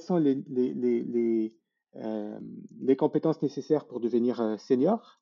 [0.00, 1.54] sont les, les,
[1.96, 2.40] euh,
[2.80, 5.20] les, compétences nécessaires pour devenir euh, senior,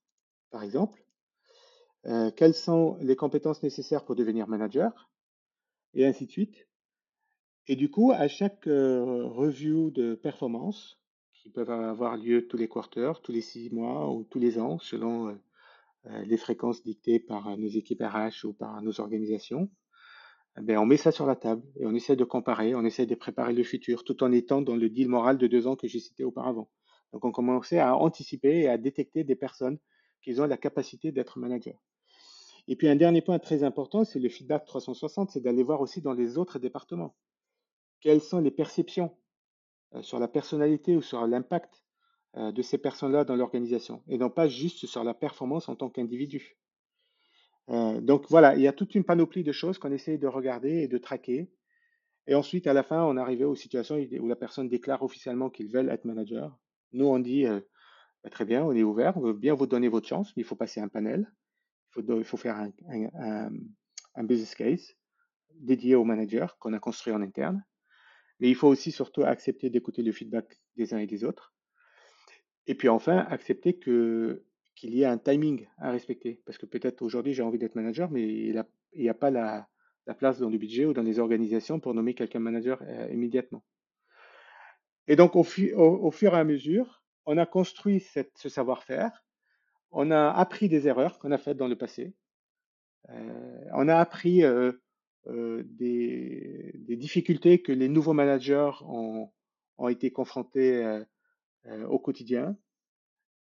[0.50, 1.02] par exemple.
[2.36, 5.10] quelles sont les compétences nécessaires pour devenir manager,
[5.94, 6.68] et ainsi de suite.
[7.66, 10.98] Et du coup, à chaque review de performance,
[11.32, 14.78] qui peuvent avoir lieu tous les quarters, tous les six mois ou tous les ans,
[14.78, 15.38] selon
[16.06, 19.68] euh, les fréquences dictées par euh, nos équipes RH ou par nos organisations,
[20.62, 23.14] ben, on met ça sur la table et on essaie de comparer, on essaie de
[23.14, 26.00] préparer le futur, tout en étant dans le deal moral de deux ans que j'ai
[26.00, 26.70] cité auparavant.
[27.12, 29.78] Donc on commençait à anticiper et à détecter des personnes
[30.22, 31.74] qui ont la capacité d'être manager.
[32.66, 36.02] Et puis un dernier point très important, c'est le feedback 360, c'est d'aller voir aussi
[36.02, 37.16] dans les autres départements.
[38.00, 39.16] Quelles sont les perceptions
[39.94, 41.82] euh, sur la personnalité ou sur l'impact
[42.36, 45.88] euh, de ces personnes-là dans l'organisation et non pas juste sur la performance en tant
[45.88, 46.58] qu'individu?
[47.70, 50.78] Euh, donc voilà, il y a toute une panoplie de choses qu'on essaie de regarder
[50.78, 51.50] et de traquer.
[52.26, 55.70] Et ensuite, à la fin, on arrivait aux situations où la personne déclare officiellement qu'ils
[55.70, 56.58] veulent être manager.
[56.92, 57.60] Nous, on dit euh,
[58.24, 60.46] bah, très bien, on est ouvert, on veut bien vous donner votre chance, mais il
[60.46, 61.32] faut passer un panel,
[61.96, 64.94] il faut, faire un, business case
[65.54, 67.64] dédié au manager qu'on a construit en interne.
[68.40, 71.52] Mais il faut aussi surtout accepter d'écouter le feedback des uns et des autres
[72.68, 74.44] et puis enfin, accepter que
[74.78, 76.40] qu'il y ait un timing à respecter.
[76.46, 78.64] Parce que peut-être aujourd'hui, j'ai envie d'être manager, mais il
[78.96, 79.68] n'y a, pas la,
[80.18, 83.64] place dans le budget ou dans les organisations pour nommer quelqu'un manager euh, immédiatement.
[85.08, 89.24] Et donc, au, fur et à mesure, on a construit ce savoir-faire,
[89.90, 92.14] on a appris des erreurs qu'on a faites dans le passé,
[93.08, 94.72] euh, on a appris euh,
[95.26, 99.30] des, difficultés que les nouveaux managers ont,
[99.78, 101.02] ont été confrontés
[101.88, 102.56] au quotidien.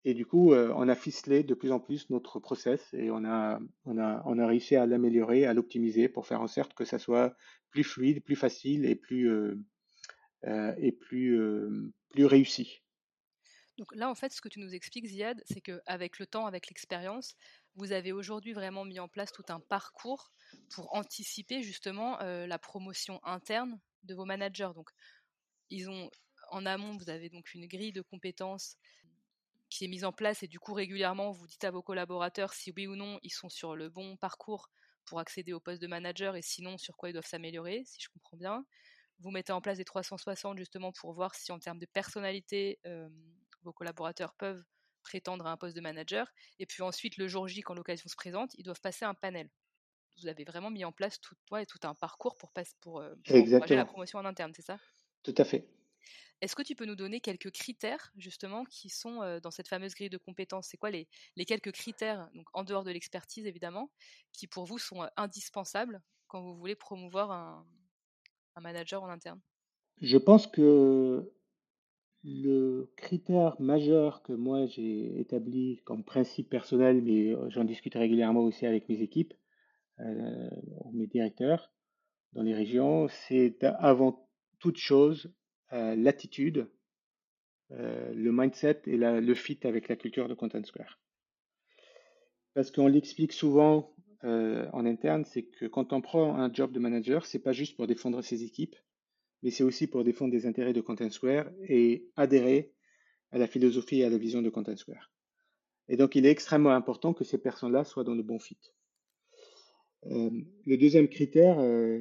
[0.07, 3.59] Et du coup, on a ficelé de plus en plus notre process et on a,
[3.85, 6.99] on a, on a réussi à l'améliorer, à l'optimiser pour faire en sorte que ça
[6.99, 7.35] soit
[7.71, 9.31] plus fluide, plus facile et plus,
[10.45, 11.39] et plus,
[12.11, 12.83] plus réussi.
[13.79, 16.67] Donc là, en fait, ce que tu nous expliques, Ziad, c'est qu'avec le temps, avec
[16.67, 17.35] l'expérience,
[17.75, 20.31] vous avez aujourd'hui vraiment mis en place tout un parcours
[20.69, 24.69] pour anticiper justement la promotion interne de vos managers.
[24.75, 24.91] Donc,
[25.71, 26.11] ils ont
[26.51, 28.77] en amont, vous avez donc une grille de compétences
[29.69, 32.71] qui est mise en place et du coup régulièrement vous dites à vos collaborateurs si
[32.75, 34.69] oui ou non ils sont sur le bon parcours
[35.05, 38.09] pour accéder au poste de manager et sinon sur quoi ils doivent s'améliorer, si je
[38.09, 38.65] comprends bien.
[39.19, 42.79] Vous mettez en place des 360 justement pour voir si en termes de personnalité
[43.63, 44.63] vos collaborateurs peuvent
[45.01, 46.31] prétendre à un poste de manager.
[46.59, 49.49] Et puis ensuite, le jour J, quand l'occasion se présente, ils doivent passer un panel.
[50.21, 53.15] Vous avez vraiment mis en place tout, et tout un parcours pour, passer, pour, euh,
[53.43, 54.79] encourager la promotion en interne, c'est ça?
[55.23, 55.74] Tout à fait.
[56.41, 60.09] Est-ce que tu peux nous donner quelques critères justement qui sont dans cette fameuse grille
[60.09, 60.67] de compétences?
[60.67, 63.89] C'est quoi les, les, quelques critères, donc en dehors de l'expertise évidemment,
[64.31, 67.65] qui pour vous sont indispensables quand vous voulez promouvoir un,
[68.61, 69.39] manager en interne?
[70.01, 71.31] Je pense que
[72.23, 78.65] le critère majeur que moi j'ai établi comme principe personnel, mais j'en discute régulièrement aussi
[78.65, 79.33] avec mes équipes,
[79.99, 80.49] euh,
[80.93, 81.71] mes directeurs
[82.35, 85.33] dans les régions, c'est avant toute chose
[85.71, 86.67] l'attitude,
[87.69, 90.99] le mindset et le fit avec la culture de Content Square.
[92.53, 97.25] Parce qu'on l'explique souvent en interne, c'est que quand on prend un job de manager,
[97.25, 98.75] c'est pas juste pour défendre ses équipes,
[99.43, 102.73] mais c'est aussi pour défendre des intérêts de Content Square et adhérer
[103.31, 105.11] à la philosophie et à la vision de Content Square.
[105.87, 108.57] Et donc, il est extrêmement important que ces personnes-là soient dans le bon fit.
[110.07, 110.31] Euh,
[110.65, 111.99] le deuxième critère, euh,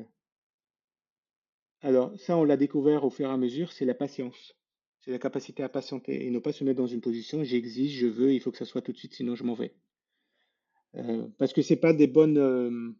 [1.84, 4.56] alors ça, on l'a découvert au fur et à mesure, c'est la patience.
[5.00, 8.06] C'est la capacité à patienter et ne pas se mettre dans une position j'exige, je
[8.06, 9.74] veux, il faut que ça soit tout de suite, sinon je m'en vais.
[10.94, 12.94] Euh, parce que ce pas des bonnes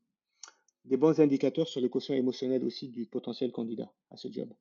[0.85, 4.53] des bons indicateurs sur le quotient émotionnel aussi du potentiel candidat à ce job.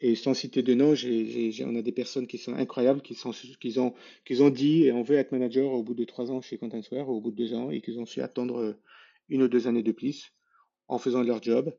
[0.00, 3.18] Et sans citer de nom, on a des personnes qui sont incroyables, qui,
[3.78, 7.20] ont, dit et on veut être manager au bout de trois ans chez Contentsware, au
[7.20, 8.78] bout de deux ans, et qui ont su attendre
[9.28, 10.32] une ou deux années de plus
[10.88, 11.74] en faisant leur job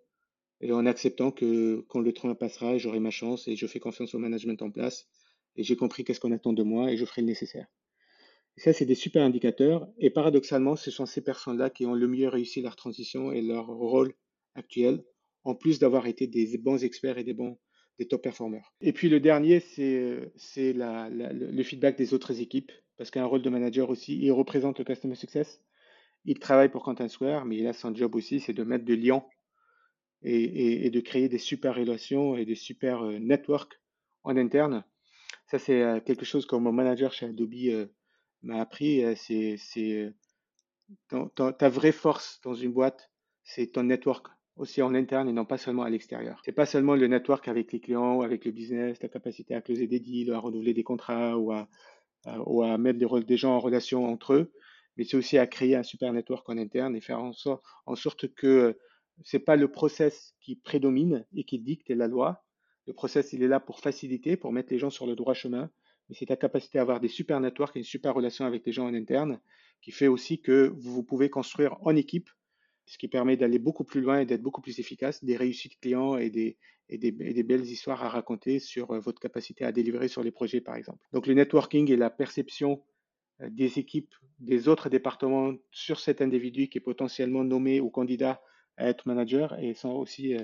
[0.61, 4.15] et en acceptant que quand le train passera, j'aurai ma chance et je fais confiance
[4.15, 5.07] au management en place
[5.55, 7.67] et j'ai compris qu'est-ce qu'on attend de moi et je ferai le nécessaire
[8.57, 9.87] ça, c'est des super indicateurs.
[9.99, 13.67] Et paradoxalement, ce sont ces personnes-là qui ont le mieux réussi leur transition et leur
[13.67, 14.13] rôle
[14.55, 15.03] actuel,
[15.43, 17.57] en plus d'avoir été des bons experts et des bons
[17.99, 18.73] des top performers.
[18.81, 23.89] Et puis le dernier, c'est le feedback des autres équipes, parce qu'un rôle de manager
[23.89, 25.61] aussi, il représente le customer success.
[26.25, 28.93] Il travaille pour Content Square, mais il a son job aussi, c'est de mettre de
[28.93, 29.23] liens
[30.23, 33.79] et, de créer des super relations et des super euh, networks
[34.23, 34.83] en interne.
[35.47, 37.87] Ça, c'est euh, quelque chose que mon manager chez Adobe euh,
[38.41, 40.13] m'a appris, c'est
[41.57, 43.11] ta vraie force dans une boîte,
[43.43, 46.41] c'est ton network aussi en interne et non pas seulement à l'extérieur.
[46.43, 49.87] C'est pas seulement le network avec les clients, avec le business, ta capacité à closer
[49.87, 51.67] des deals, à renouveler des contrats ou à,
[52.45, 54.51] ou mettre des, des, gens en relation entre eux,
[54.97, 57.95] mais c'est aussi à créer un super network en interne et faire en sorte, en
[57.95, 58.77] sorte que
[59.23, 62.43] c'est pas le process qui prédomine et qui dicte la loi.
[62.85, 65.69] Le process, il est là pour faciliter, pour mettre les gens sur le droit chemin
[66.09, 68.71] mais c'est ta capacité à avoir des super networks et une super relation avec les
[68.71, 69.39] gens en interne
[69.81, 72.29] qui fait aussi que vous pouvez construire en équipe,
[72.85, 76.17] ce qui permet d'aller beaucoup plus loin et d'être beaucoup plus efficace, des réussites clients
[76.17, 76.57] et des,
[76.89, 77.11] et des,
[77.43, 81.05] belles histoires à raconter sur euh, votre capacité à délivrer sur les projets, par exemple.
[81.11, 82.81] Donc le networking et la perception
[83.41, 88.41] euh, des équipes des autres départements sur cet individu qui est potentiellement nommé ou candidat
[88.77, 90.35] à être manager et sont aussi,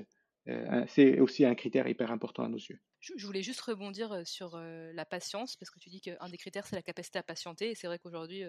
[0.48, 2.80] euh, c'est aussi un critère hyper important à nos yeux.
[3.00, 6.78] Je voulais juste rebondir sur la patience, parce que tu dis qu'un des critères, c'est
[6.78, 7.72] la capacité à patienter.
[7.72, 8.46] Et c'est vrai qu'aujourd'hui,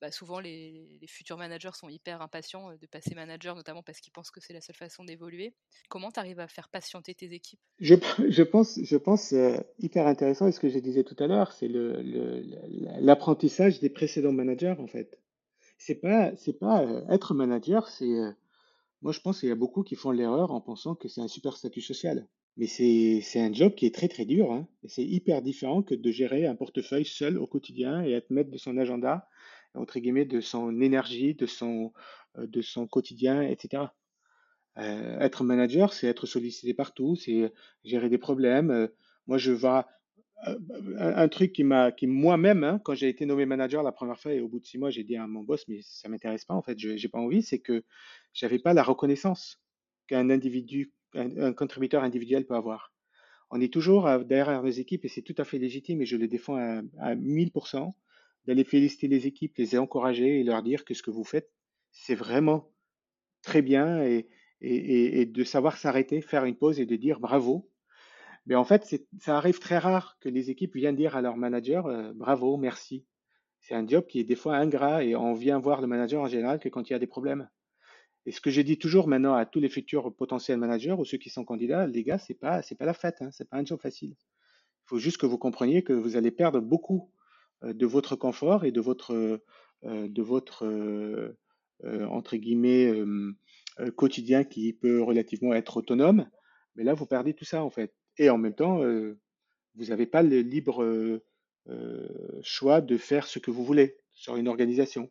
[0.00, 4.30] bah, souvent, les, futurs managers sont hyper impatients de passer manager, notamment parce qu'ils pensent
[4.30, 5.52] que c'est la seule façon d'évoluer.
[5.88, 7.60] Comment tu arrives à faire patienter tes équipes?
[7.78, 7.94] Je,
[8.28, 9.34] je, pense, je pense
[9.78, 14.32] hyper intéressant, et ce que je disais tout à l'heure, c'est l'apprentissage le, des précédents
[14.32, 15.18] managers, en fait.
[15.76, 18.16] C'est pas, c'est pas être manager, c'est.
[19.02, 21.28] Moi, je pense qu'il y a beaucoup qui font l'erreur en pensant que c'est un
[21.28, 22.26] super statut social.
[22.56, 24.52] Mais c'est un job qui est très très dur.
[24.52, 24.68] Hein.
[24.86, 28.58] C'est hyper différent que de gérer un portefeuille seul au quotidien et être maître de
[28.58, 29.28] son agenda,
[29.74, 31.92] entre guillemets, de son énergie, de son,
[32.36, 33.84] euh, de son quotidien, etc.
[34.78, 37.52] Euh, être manager, c'est être sollicité partout, c'est
[37.84, 38.70] gérer des problèmes.
[38.70, 38.88] Euh,
[39.26, 39.82] moi, je vais
[40.98, 44.32] un truc qui m'a, qui moi-même, hein, quand j'ai été nommé manager la première fois
[44.32, 46.54] et au bout de six mois, j'ai dit à mon boss, mais ça m'intéresse pas
[46.54, 47.84] en fait, j'ai pas envie, c'est que
[48.32, 49.60] j'avais pas la reconnaissance
[50.06, 52.92] qu'un individu, un, contributeur individuel peut avoir.
[53.50, 56.28] On est toujours derrière nos équipes et c'est tout à fait légitime et je le
[56.28, 57.92] défends à, à 1000%
[58.46, 61.50] d'aller féliciter les équipes, les encourager et leur dire que ce que vous faites,
[61.90, 62.72] c'est vraiment
[63.42, 64.28] très bien et,
[64.62, 67.69] et de savoir s'arrêter, faire une pause et de dire bravo,
[68.46, 71.86] mais en fait, ça arrive très rare que les équipes viennent dire à leur manager
[71.86, 73.04] euh, bravo, merci.
[73.60, 76.28] C'est un job qui est des fois ingrat et on vient voir le manager en
[76.28, 77.48] général que quand il y a des problèmes.
[78.26, 81.18] Et ce que je dis toujours maintenant à tous les futurs potentiels managers ou ceux
[81.18, 83.80] qui sont candidats, les gars, c'est pas pas la fête, hein, c'est pas un job
[83.80, 84.14] facile.
[84.18, 87.12] Il faut juste que vous compreniez que vous allez perdre beaucoup
[87.64, 89.14] euh, de votre confort et de votre
[89.84, 91.34] euh, de votre
[91.82, 92.92] entre guillemets
[93.96, 96.28] quotidien qui peut relativement être autonome.
[96.76, 97.94] Mais là, vous perdez tout ça en fait.
[98.20, 98.80] Et en même temps,
[99.76, 101.20] vous n'avez pas le libre
[102.42, 105.10] choix de faire ce que vous voulez sur une organisation.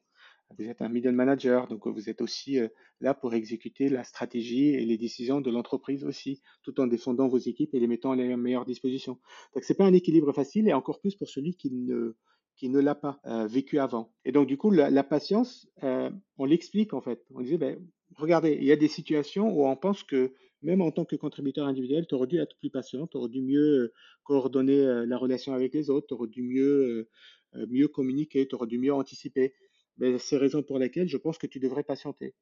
[0.57, 2.59] Vous êtes un middle manager, donc vous êtes aussi
[3.01, 7.39] là pour exécuter la stratégie et les décisions de l'entreprise aussi, tout en défendant vos
[7.39, 9.17] équipes et les mettant à les meilleures dispositions.
[9.55, 12.15] Donc c'est pas un équilibre facile et encore plus pour celui qui ne
[12.57, 14.13] qui ne l'a pas vécu avant.
[14.23, 17.25] Et donc du coup la, patience, on l'explique en fait.
[17.33, 17.79] On disait ben
[18.17, 21.67] regardez, il y a des situations où on pense que même en tant que contributeur
[21.67, 23.93] individuel, tu aurais dû être plus patient, tu aurais dû mieux euh,
[24.23, 27.09] coordonner euh, la relation avec les autres, tu aurais dû mieux,
[27.55, 29.53] euh, communiquer, tu aurais dû mieux anticiper.
[29.97, 32.35] Mais c'est raison pour lesquelles je pense que tu devrais patienter.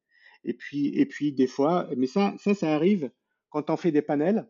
[0.44, 3.10] Et puis, et puis des fois, mais ça, ça, ça arrive
[3.50, 4.48] quand on fait des panels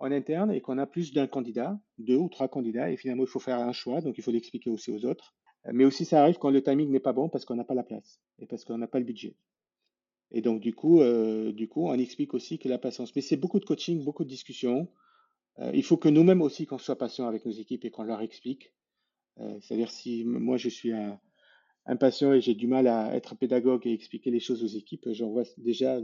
[0.00, 3.28] en interne et qu'on a plus d'un candidat, deux ou trois candidats, et finalement il
[3.28, 5.34] faut faire un choix, donc il faut l'expliquer aussi aux autres.
[5.72, 7.82] Mais aussi ça arrive quand le timing n'est pas bon parce qu'on n'a pas la
[7.82, 9.36] place et parce qu'on n'a pas le budget.
[10.30, 13.14] Et donc, du coup, euh, du coup, on explique aussi que la patience.
[13.16, 14.88] Mais c'est beaucoup de coaching, beaucoup de discussions.
[15.58, 18.20] Euh, il faut que nous-mêmes aussi, qu'on soit patient avec nos équipes et qu'on leur
[18.20, 18.72] explique.
[19.40, 21.18] Euh, c'est-à-dire, si moi, je suis un,
[21.86, 25.44] impatient et j'ai du mal à être pédagogue et expliquer les choses aux équipes, j'envoie
[25.56, 25.98] déjà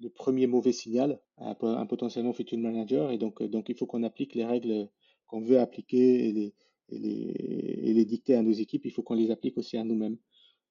[0.00, 3.12] le premier mauvais signal à un potentiellement futur manager.
[3.12, 4.88] Et donc, donc il faut qu'on applique les règles
[5.26, 6.52] qu'on veut appliquer et
[6.90, 8.86] les dicter à nos équipes.
[8.86, 10.16] Il faut qu'on les applique aussi à nous-mêmes.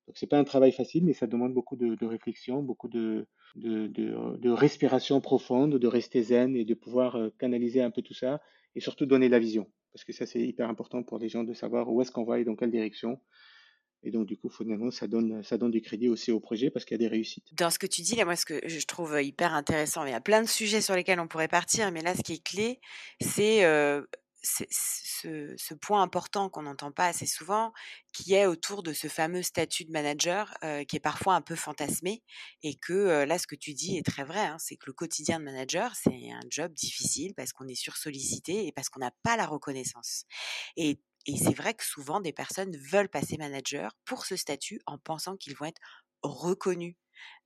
[0.10, 4.50] Donc c'est pas un travail facile, mais ça demande beaucoup de, réflexion, beaucoup de, de,
[4.50, 8.42] respiration profonde, de rester zen et de pouvoir euh, canaliser un peu tout ça
[8.74, 9.68] et surtout donner la vision.
[9.94, 12.40] Parce que ça, c'est hyper important pour les gens de savoir où est-ce qu'on va
[12.40, 13.20] et dans quelle direction.
[14.02, 16.86] Et donc, du coup, finalement, ça donne, ça donne du crédit aussi au projet parce
[16.86, 17.54] qu'il y a des réussites.
[17.54, 20.16] Dans ce que tu dis, là, moi, ce que je trouve hyper intéressant, il y
[20.16, 22.80] a plein de sujets sur lesquels on pourrait partir, mais là, ce qui est clé,
[23.22, 24.02] c'est euh,
[24.42, 27.74] ce, point important qu'on n'entend pas assez souvent,
[28.12, 30.54] qui est autour de ce fameux statut de manager
[30.88, 32.24] qui est parfois un peu fantasmé
[32.64, 35.40] et que là, ce que tu dis est très vrai, hein, c'est que le quotidien
[35.40, 39.38] de manager, c'est un job difficile parce qu'on est sursollicité et parce qu'on n'a pas
[39.38, 40.26] la reconnaissance.
[40.76, 41.00] Et
[41.38, 45.56] c'est vrai que souvent, des personnes veulent passer manager pour ce statut en pensant qu'ils
[45.56, 45.82] vont être
[46.24, 46.96] reconnus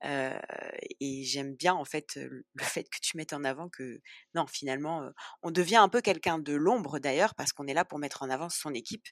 [0.02, 4.00] et j'aime bien en fait le fait que tu mettes en avant que
[4.34, 5.10] non finalement
[5.42, 8.30] on devient un peu quelqu'un de l'ombre d'ailleurs parce qu'on est là pour mettre en
[8.30, 9.06] avant son équipe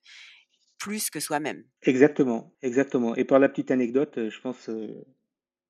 [0.79, 1.65] plus que soi-même.
[1.83, 3.15] Exactement, exactement.
[3.15, 4.69] Et pour la petite anecdote, je pense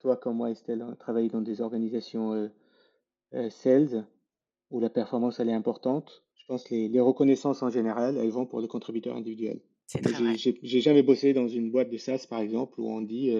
[0.00, 2.50] toi comme moi Estelle, on travaille dans des organisations
[3.50, 4.06] sales
[4.70, 6.24] où la performance elle est importante.
[6.34, 9.60] Je pense que les, les reconnaissances en général elles vont pour le contributeur individuel.
[10.62, 13.30] J'ai jamais bossé dans une boîte de SaaS par exemple où on dit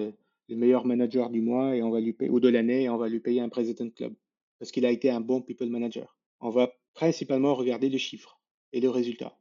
[0.49, 2.97] le meilleur manager du mois et on va lui payer, ou de l'année et on
[2.97, 4.13] va lui payer un President Club
[4.59, 6.17] parce qu'il a été un bon people manager.
[6.39, 8.39] On va principalement regarder le chiffre
[8.71, 9.37] et le résultat.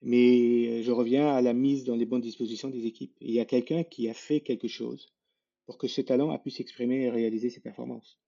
[0.00, 3.16] Mais euh, je reviens à la mise dans les bonnes dispositions des équipes.
[3.20, 5.12] Il y a quelqu'un qui a fait quelque chose
[5.66, 8.18] pour que ce talent a pu s'exprimer et réaliser ses performances.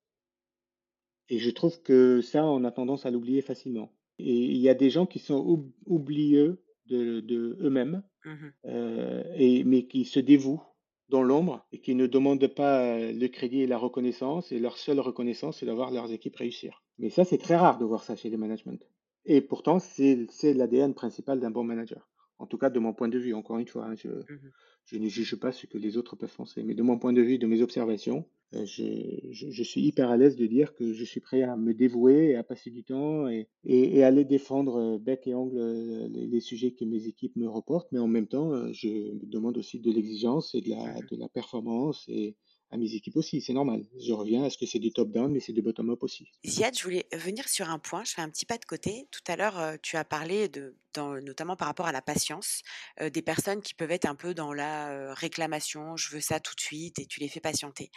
[1.28, 3.92] Et je trouve que ça, on a tendance à l'oublier facilement.
[4.18, 8.34] Et il y a des gens qui sont oublieux de, eux-mêmes, mmh
[8.66, 10.62] euh, et, mais qui se dévouent
[11.08, 14.52] dans l'ombre et qui ne demandent pas euh, le crédit et la reconnaissance.
[14.52, 16.82] Et leur seule reconnaissance, c'est d'avoir leurs équipes réussir.
[16.98, 18.78] Mais ça, c'est très rare de voir ça chez les managements.
[19.24, 22.08] Et pourtant, c'est l'ADN principal d'un bon manager.
[22.38, 24.50] En tout cas, de mon point de vue, encore une fois, hein, je, mmh
[24.86, 26.62] je ne juge pas ce que les autres peuvent penser.
[26.62, 30.36] Mais de mon point de vue, de mes observations, euh, je, suis hyper à l'aise
[30.36, 33.48] de dire que je suis prêt à me dévouer et à passer du temps et,
[33.64, 37.90] et, aller défendre euh, bec et ongle euh, les, sujets que mes équipes me reportent.
[37.90, 42.04] Mais en même temps, je demande aussi de l'exigence et de la, de la performance
[42.08, 42.36] et,
[42.74, 43.84] à mes équipes aussi, c'est normal.
[44.00, 46.26] Je reviens à ce que c'est du top-down, mais c'est du bottom-up aussi.
[46.44, 49.06] Ziad, je voulais venir sur un point, je fais un petit pas de côté.
[49.12, 52.62] Tout à l'heure, tu as parlé, de, notamment par rapport à la patience,
[53.00, 56.60] des personnes qui peuvent être un peu dans la réclamation, je veux ça tout de
[56.60, 57.90] suite, et tu les fais patienter.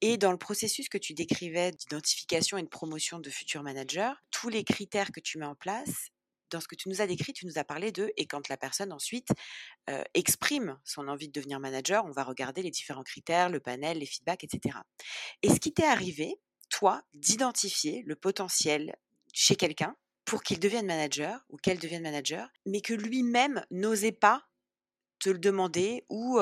[0.00, 4.48] Et dans le processus que tu décrivais d'identification et de promotion de futurs managers, tous
[4.48, 6.10] les critères que tu mets en place
[6.50, 8.56] dans ce que tu nous as décrit, tu nous as parlé de et quand la
[8.56, 9.28] personne ensuite
[10.14, 14.06] exprime son envie de devenir manager, on va regarder les différents critères, le panel, les
[14.06, 14.78] feedbacks, etc.
[15.42, 18.96] Est-ce qu'il t'est arrivé, toi, d'identifier le potentiel
[19.32, 24.44] chez quelqu'un pour qu'il devienne manager ou qu'elle devienne manager, mais que lui-même n'osait pas
[25.18, 26.40] te le demander ou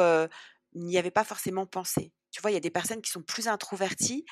[0.74, 2.12] n'y avait pas forcément pensé?
[2.30, 4.26] Tu vois, il y a des personnes qui sont plus introverties,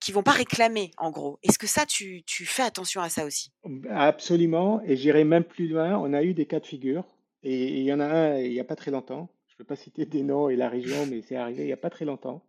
[0.00, 1.38] qui vont pas réclamer, en gros.
[1.42, 3.50] Est-ce que ça, tu, tu fais attention à ça aussi?
[3.90, 5.98] Absolument, et j'irai même plus loin.
[5.98, 7.04] On a eu des cas de figure,
[7.42, 9.28] et il y en a un il n'y a pas très longtemps.
[9.48, 11.72] Je ne peux pas citer des noms et la région, mais c'est arrivé il n'y
[11.72, 12.44] a pas très longtemps,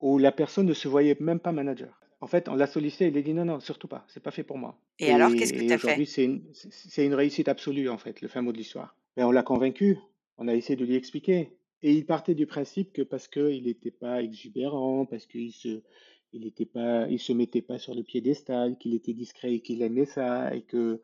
[0.00, 2.00] où la personne ne se voyait même pas manager.
[2.20, 4.42] En fait, on l'a sollicité, il a dit non, non, surtout pas, c'est pas fait
[4.42, 4.78] pour moi.
[4.98, 5.86] Et, alors, qu'est-ce que tu as fait?
[5.86, 6.44] Aujourd'hui, c'est une,
[6.96, 8.96] une réussite absolue, en fait, le fin mot de l'histoire.
[9.16, 9.98] Mais on l'a convaincu,
[10.38, 11.50] on a essayé de lui expliquer.
[11.82, 15.82] Et il partait du principe que parce qu'il n'était pas exubérant, parce qu'il se,
[16.36, 19.82] il était pas, il se mettait pas sur le piédestal, qu'il était discret et qu'il
[19.82, 21.00] aimait ça, et que,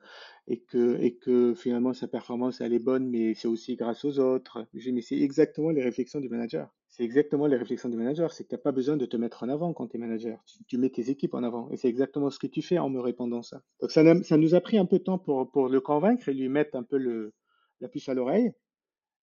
[0.46, 4.18] et que, et que finalement sa performance elle est bonne, mais c'est aussi grâce aux
[4.18, 4.66] autres.
[4.74, 6.70] Mais c'est exactement les réflexions du manager.
[6.88, 8.30] C'est exactement les réflexions du manager.
[8.32, 10.44] C'est que tu n'as pas besoin de te mettre en avant quand tu es manager.
[10.68, 11.70] Tu, mets tes équipes en avant.
[11.70, 13.62] Et c'est exactement ce que tu fais en me répondant ça.
[13.80, 16.34] Donc ça, ça nous a pris un peu de temps pour, pour le convaincre et
[16.34, 17.32] lui mettre un peu le,
[17.80, 18.52] la puce à l'oreille.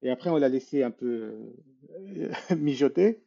[0.01, 1.51] Et après, on l'a laissé un peu
[1.91, 3.21] euh, mijoter.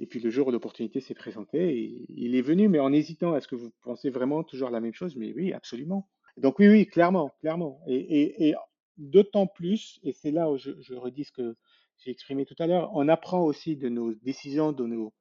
[0.00, 3.36] Et puis le jour où l'opportunité s'est présentée, il est venu, mais en hésitant.
[3.36, 5.16] Est-ce que vous pensez vraiment toujours la même chose?
[5.16, 6.08] Mais oui, absolument.
[6.36, 7.80] Donc oui, oui, clairement, clairement.
[7.88, 8.54] Et,
[8.96, 11.56] d'autant plus, et c'est là où je, redis ce que
[11.98, 15.12] j'ai exprimé tout à l'heure, on apprend aussi de nos décisions, de nos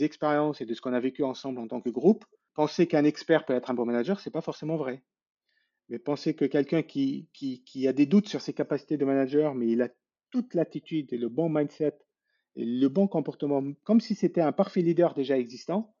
[0.00, 2.24] expériences et de ce qu'on a vécu ensemble en tant que groupe.
[2.54, 5.02] Penser qu'un expert peut être un bon manager, c'est pas forcément vrai.
[5.88, 7.28] Mais penser que quelqu'un qui,
[7.86, 9.88] a des doutes sur ses capacités de manager, mais il a
[10.30, 12.03] toute l'attitude et le bon mindset et
[12.56, 15.94] le bon comportement, comme si c'était un parfait leader déjà existant,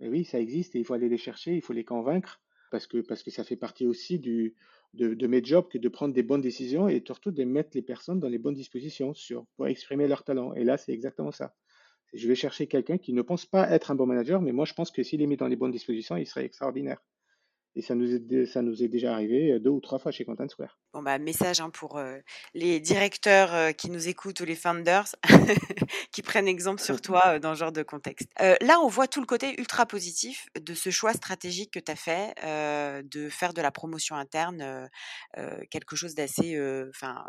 [0.00, 2.40] oui, ça existe et il faut aller les chercher, il faut les convaincre,
[2.70, 4.54] parce que, parce que ça fait partie aussi de,
[4.94, 8.20] de, mes jobs que de prendre des bonnes décisions et surtout de mettre les personnes
[8.20, 9.12] dans les bonnes dispositions
[9.56, 10.54] pour exprimer leur talent.
[10.54, 11.54] Et là, c'est exactement ça.
[12.12, 14.74] Je vais chercher quelqu'un qui ne pense pas être un bon manager, mais moi, je
[14.74, 17.00] pense que s'il est mis dans les bonnes dispositions, il serait extraordinaire.
[17.76, 20.48] Et ça nous, est, ça nous est déjà arrivé deux ou trois fois chez Content
[20.48, 20.78] Square.
[20.92, 22.18] Bon, bah, message hein, pour euh,
[22.52, 25.14] les directeurs euh, qui nous écoutent ou les founders
[26.12, 28.28] qui prennent exemple sur toi euh, dans ce genre de contexte.
[28.38, 31.96] là, on voit tout le côté ultra positif de ce choix stratégique que tu as
[31.96, 32.34] fait
[33.04, 34.88] de faire de la promotion interne
[35.70, 36.58] quelque chose d'assez.
[36.88, 37.24] Enfin,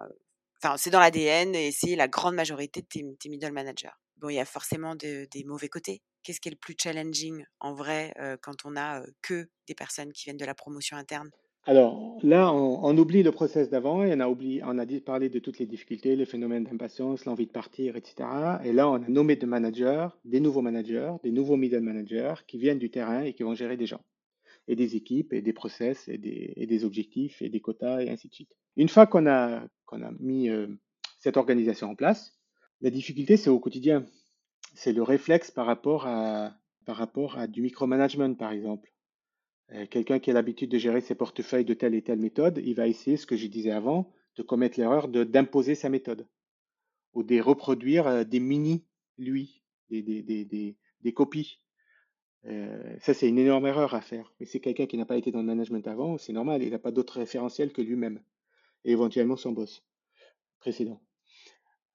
[0.77, 3.89] c'est dans l'ADN et c'est la grande majorité de tes middle managers.
[4.17, 7.73] Bon, il y a forcément des mauvais côtés qu'est-ce qui est le plus challenging en
[7.73, 11.29] vrai quand on a que des personnes qui viennent de la promotion interne?
[11.65, 16.15] Alors là, on, oublie le process d'avant et on a, parlé de toutes les difficultés,
[16.15, 18.27] le phénomène d'impatience, l'envie de partir, etc.
[18.63, 22.57] Et là, on a nommé des managers, des nouveaux managers, des nouveaux middle managers qui
[22.57, 24.01] viennent du terrain et qui vont gérer des gens,
[24.67, 28.33] et des équipes, et des process, et des, objectifs, et des quotas, et ainsi de
[28.33, 28.55] suite.
[28.75, 30.49] Une fois qu'on a, qu'on a mis
[31.19, 32.39] cette organisation en place,
[32.81, 34.03] la difficulté, c'est au quotidien
[34.73, 36.53] c'est le réflexe par rapport à,
[36.85, 38.91] par rapport à du micromanagement, par exemple.
[39.73, 42.75] Euh, quelqu'un qui a l'habitude de gérer ses portefeuilles de telle et telle méthode, il
[42.75, 46.27] va essayer, ce que je disais avant, de commettre l'erreur d'imposer sa méthode
[47.13, 48.85] ou de reproduire euh, des mini,
[49.17, 50.77] lui, des,
[51.13, 51.59] copies.
[52.45, 54.33] Euh, ça, c'est une énorme erreur à faire.
[54.39, 56.79] Mais c'est quelqu'un qui n'a pas été dans le management avant, c'est normal, il n'a
[56.79, 58.21] pas d'autre référentiel que lui-même
[58.83, 59.83] et éventuellement son boss
[60.59, 61.01] précédent.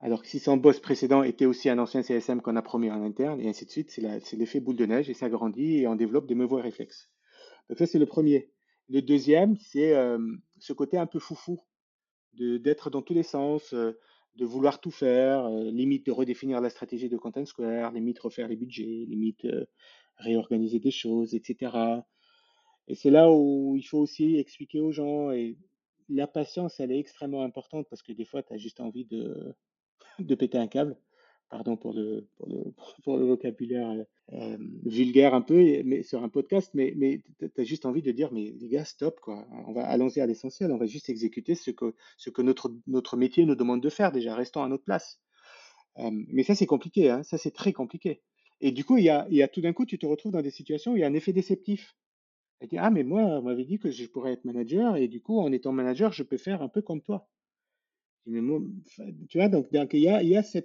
[0.00, 3.02] Alors que si son boss précédent était aussi un ancien CSM qu'on a promis en
[3.02, 5.96] interne, et ainsi de suite, c'est l'effet boule de neige et ça grandit et on
[5.96, 7.10] développe des mauvais réflexes.
[7.68, 8.50] Donc ça, c'est le premier.
[8.88, 10.18] Le deuxième, c'est euh,
[10.58, 11.60] ce côté un peu foufou,
[12.34, 13.98] d'être dans tous les sens, euh,
[14.36, 18.48] de vouloir tout faire, euh, limite de redéfinir la stratégie de Content Square, limite refaire
[18.48, 19.46] les budgets, limite
[20.18, 21.72] réorganiser des choses, etc.
[22.86, 25.56] Et c'est là où il faut aussi expliquer aux gens, et
[26.10, 29.56] la patience, elle est extrêmement importante parce que des fois, tu as juste envie de
[30.18, 30.96] de péter un câble.
[31.48, 32.26] Pardon pour le,
[33.06, 38.02] vocabulaire euh, vulgaire un peu mais, sur un podcast, mais, mais tu as juste envie
[38.02, 39.46] de dire, mais les gars, stop, quoi.
[39.68, 41.94] On va allons-y à l'essentiel, on va juste exécuter ce que,
[42.42, 45.20] notre, métier nous demande de faire déjà, restons à notre place.
[45.98, 48.22] Euh, mais ça, c'est compliqué, hein, ça, c'est très compliqué.
[48.60, 50.92] Et du coup, il y a, tout d'un coup, tu te retrouves dans des situations
[50.92, 51.94] où il y a un effet déceptif.
[52.60, 55.20] Et dis, ah, mais moi, on m'avait dit que je pourrais être manager, et du
[55.20, 57.28] coup, en étant manager, je peux faire un peu comme toi
[58.26, 60.20] tu vois, donc, il y a,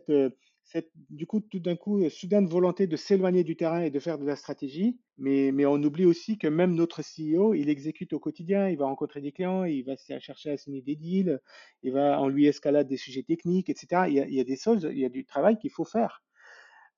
[0.09, 0.29] euh,
[0.63, 4.17] cette, du coup, tout d'un coup, soudaine volonté de s'éloigner du terrain et de faire
[4.17, 8.67] de la stratégie, mais, on oublie aussi que même notre CEO, il exécute au quotidien,
[8.69, 11.39] il va rencontrer des clients, il va chercher à signer des deals,
[11.83, 14.05] il va, en lui escalade des sujets techniques, etc.
[14.07, 16.23] Il y a, des choses, il y a du travail qu'il faut faire.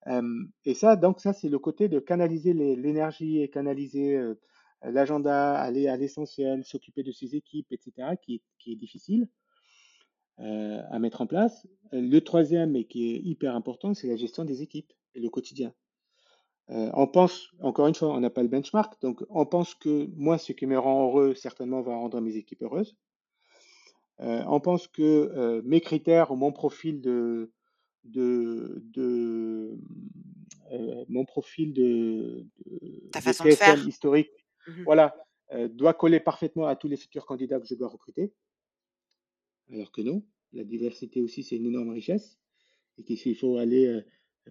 [0.07, 0.21] Euh,
[0.65, 4.35] et ça, donc ça, c'est le côté de canaliser l'énergie et canaliser euh,
[4.83, 9.27] l'agenda, aller à l'essentiel, s'occuper de ses équipes, etc., qui est difficile
[10.37, 11.67] à mettre en place.
[11.91, 15.73] Le troisième, et qui est hyper important, c'est la gestion des équipes et le quotidien.
[16.67, 20.37] on pense, encore une fois, on n'a pas le benchmark, donc on pense que moi,
[20.37, 22.95] ce qui me rend heureux, certainement, va rendre mes équipes heureuses.
[24.19, 27.51] on pense que mes critères ou mon profil de,
[28.03, 29.77] de, de
[31.09, 32.47] mon profil de,
[33.11, 33.87] Ta façon de faire.
[33.87, 34.31] historique,
[34.67, 35.15] mmh voilà,
[35.69, 38.33] doit coller parfaitement à tous les futurs candidats que je dois recruter.
[39.71, 42.39] Alors que non, la diversité aussi, c'est une énorme richesse.
[42.97, 44.01] Et qu'il faut aller euh,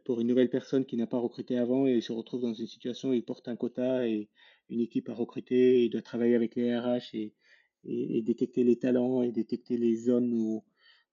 [0.05, 3.11] pour une nouvelle personne qui n'a pas recruté avant et se retrouve dans une situation
[3.11, 4.29] où il porte un quota et
[4.69, 7.33] une équipe à recruter, il doit travailler avec les RH et,
[8.23, 10.65] détecter les talents et détecter les zones où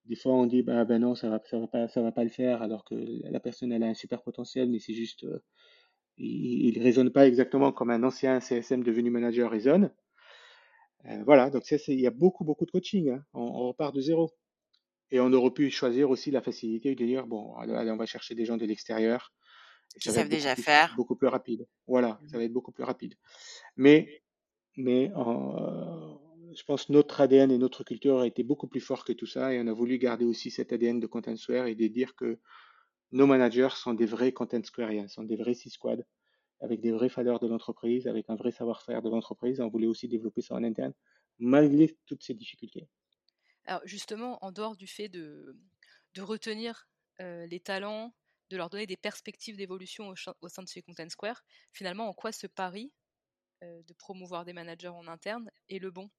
[0.06, 2.22] des fois on dit bah ben non ça va ça va pas ça va pas
[2.22, 5.40] le faire alors que la personne elle a un super potentiel mais c'est juste euh,
[6.16, 9.90] il, ne raisonne pas exactement comme un ancien CSM devenu manager raisonne
[11.06, 13.10] euh, voilà, donc il y a beaucoup, beaucoup de coaching.
[13.10, 13.24] Hein.
[13.32, 14.30] On, repart de zéro.
[15.10, 18.34] Et on aurait pu choisir aussi la facilité de dire, bon, allez, on va chercher
[18.34, 19.32] des gens de l'extérieur.
[20.00, 20.94] Qui savent déjà faire.
[20.96, 21.66] Beaucoup plus rapide.
[21.88, 23.14] Voilà, ça va être beaucoup plus rapide.
[23.76, 24.22] Mais,
[24.76, 26.14] mais euh,
[26.54, 29.26] je pense que notre ADN et notre culture a été beaucoup plus fort que tout
[29.26, 29.52] ça.
[29.52, 32.38] Et on a voulu garder aussi cet ADN de Content Square et de dire que
[33.10, 36.06] nos managers sont des vrais Content Squariens, sont des vrais C-Squad
[36.60, 39.60] avec des vraies valeurs de l'entreprise, avec un vrai savoir-faire de l'entreprise.
[39.60, 40.92] On voulait aussi développer ça en interne,
[41.38, 42.88] malgré toutes ces difficultés.
[43.66, 45.56] Alors justement, en dehors du fait de,
[46.14, 46.88] de retenir
[47.20, 48.14] euh, les talents,
[48.50, 52.32] de leur donner des perspectives d'évolution au, sein de chez Content Square, finalement, en quoi
[52.32, 52.92] ce pari
[53.62, 56.10] euh, de promouvoir des managers en interne est le bon?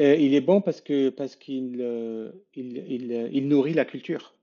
[0.00, 0.82] Euh, Il est bon parce
[1.16, 1.80] parce qu'il
[2.54, 4.36] il, il, il nourrit la culture.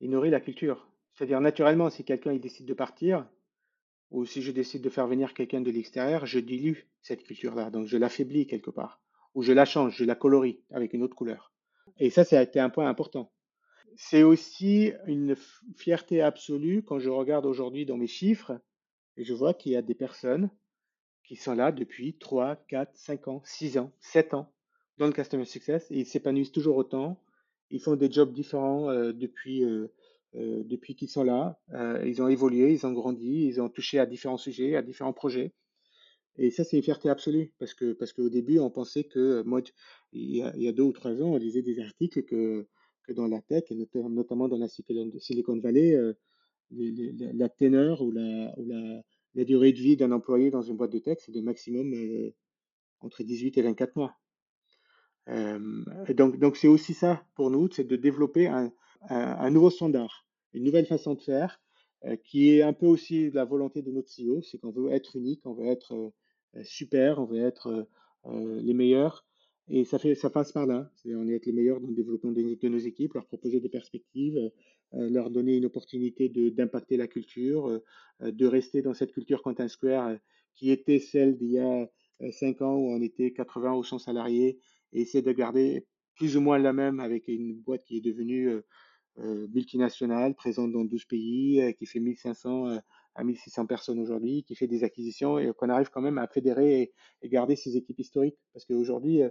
[0.00, 0.88] Il nourrit la culture.
[1.14, 3.28] C'est-à-dire naturellement, si quelqu'un décide de partir,
[4.10, 7.86] ou si je décide de faire venir quelqu'un de l'extérieur, je dilue cette culture-là, donc
[7.86, 9.00] je l'affaiblis quelque part,
[9.34, 11.52] ou je la change, je la colorie avec une autre couleur.
[11.98, 13.32] Et ça, ça a été un point important.
[13.96, 15.34] C'est aussi une
[15.76, 18.60] fierté absolue quand je regarde aujourd'hui dans mes chiffres
[19.16, 20.50] et je vois qu'il y a des personnes
[21.24, 24.52] qui sont là depuis 3, 4, 5 ans, 6 ans, 7 ans
[24.98, 27.20] dans le Customer Success et ils s'épanouissent toujours autant.
[27.70, 29.92] Ils font des jobs différents euh, depuis, euh,
[30.34, 31.58] euh, depuis qu'ils sont là.
[31.72, 35.14] Euh, ils ont évolué, ils ont grandi, ils ont touché à différents sujets, à différents
[35.14, 35.54] projets.
[36.36, 39.60] Et ça, c'est une fierté absolue, parce que parce qu'au début, on pensait que, moi,
[40.12, 42.66] il y, a, deux ou trois ans, on lisait des articles que,
[43.08, 46.12] dans la tech, et notamment dans la Silicon Valley, euh,
[46.70, 49.02] la teneur ou, la, ou la,
[49.34, 51.94] la, durée de vie d'un employé dans une boîte de tech, c'est de maximum
[53.00, 54.14] entre 18 et 24 mois.
[56.14, 58.70] donc, donc c'est aussi ça pour nous, c'est de développer un,
[59.02, 61.60] un, nouveau standard, une nouvelle façon de faire,
[62.04, 65.16] euh, qui est un peu aussi la volonté de notre CEO, c'est qu'on veut être
[65.16, 67.88] unique, on veut être euh, super, on veut être
[68.26, 69.26] euh, les meilleurs.
[69.68, 70.90] Et ça, fait, ça passe par là.
[71.06, 74.50] on est être les meilleurs dans le développement de, nos équipes, leur proposer des perspectives,
[74.92, 77.78] leur donner une opportunité d'impacter la culture,
[78.20, 80.16] de rester dans cette culture Content Square
[80.54, 81.86] qui était celle d'il y a
[82.30, 84.58] 5 ans où on était 80 ou 100 salariés
[84.94, 85.86] et essayer de garder
[86.16, 88.62] plus ou moins la même avec une boîte qui est devenue
[89.18, 92.78] multinationale, présente dans 12 pays, euh, qui fait 1500 euh,
[93.14, 96.92] à 1600 personnes aujourd'hui, qui fait des acquisitions et qu'on arrive quand même à fédérer
[97.22, 98.38] et, garder ces équipes historiques.
[98.52, 99.22] Parce qu'aujourd'hui,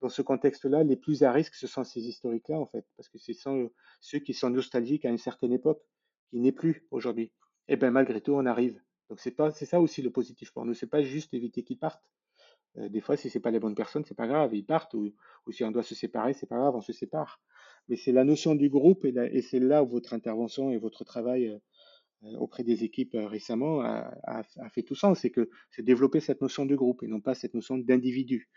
[0.00, 3.18] dans ce contexte-là, les plus à risque, ce sont ces historiques-là, en fait, parce que
[3.18, 3.70] ce sont
[4.00, 5.82] ceux qui sont nostalgiques à une certaine époque,
[6.30, 7.32] qui n'est plus aujourd'hui.
[7.66, 8.80] Et bien malgré tout, on arrive.
[9.08, 10.74] Donc c'est pas, c'est ça aussi le positif pour nous.
[10.74, 12.04] C'est pas juste éviter qu'ils partent.
[12.76, 14.94] des fois, si c'est pas les bonnes personnes, c'est pas grave, ils partent.
[14.94, 15.12] Ou,
[15.46, 17.40] ou si on doit se séparer, c'est pas grave, on se sépare
[17.88, 21.48] mais c'est la notion du groupe et, c'est là où votre intervention et votre travail
[21.48, 21.58] euh,
[22.24, 26.40] euh, auprès des équipes euh, récemment a, fait tout sens, c'est que c'est développer cette
[26.40, 28.48] notion de groupe et non pas cette notion d'individu,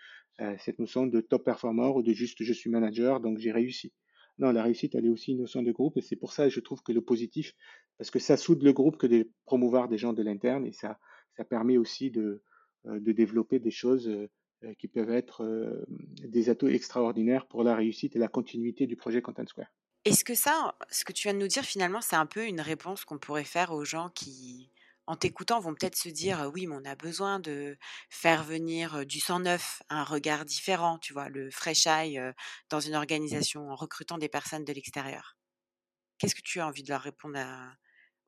[0.60, 3.94] cette notion de top performer ou de juste je suis manager donc j'ai réussi.
[4.38, 6.50] Non, la réussite, elle est aussi une notion de groupe et c'est pour ça que
[6.50, 7.54] je trouve que le positif,
[7.98, 11.00] parce que ça soude le groupe que de promouvoir des gens de l'interne et ça,
[11.38, 12.44] ça permet aussi de,
[12.84, 14.30] développer des choses euh,
[14.78, 19.22] qui peuvent être euh, des atouts extraordinaires pour la réussite et la continuité du projet
[19.22, 19.72] Content Square.
[20.06, 22.62] Est-ce que ça, ce que tu viens de nous dire finalement, c'est un peu une
[22.62, 24.72] réponse qu'on pourrait faire aux gens qui,
[25.08, 27.78] en t'écoutant, vont peut-être se dire oui, mais on a besoin de
[28.10, 32.22] faire venir du sang neuf, un regard différent, tu vois, le fresh eye
[32.70, 35.38] dans une organisation en recrutant des personnes de l'extérieur.
[36.20, 37.40] Qu'est-ce que tu as envie de leur répondre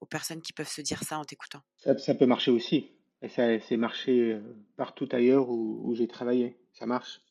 [0.01, 1.61] aux personnes qui peuvent se dire ça en t'écoutant?
[1.77, 2.91] Ça, peut marcher aussi.
[3.21, 4.41] Et ça c'est marché euh,
[4.75, 6.57] partout ailleurs où, j'ai travaillé.
[6.73, 7.21] Ça marche.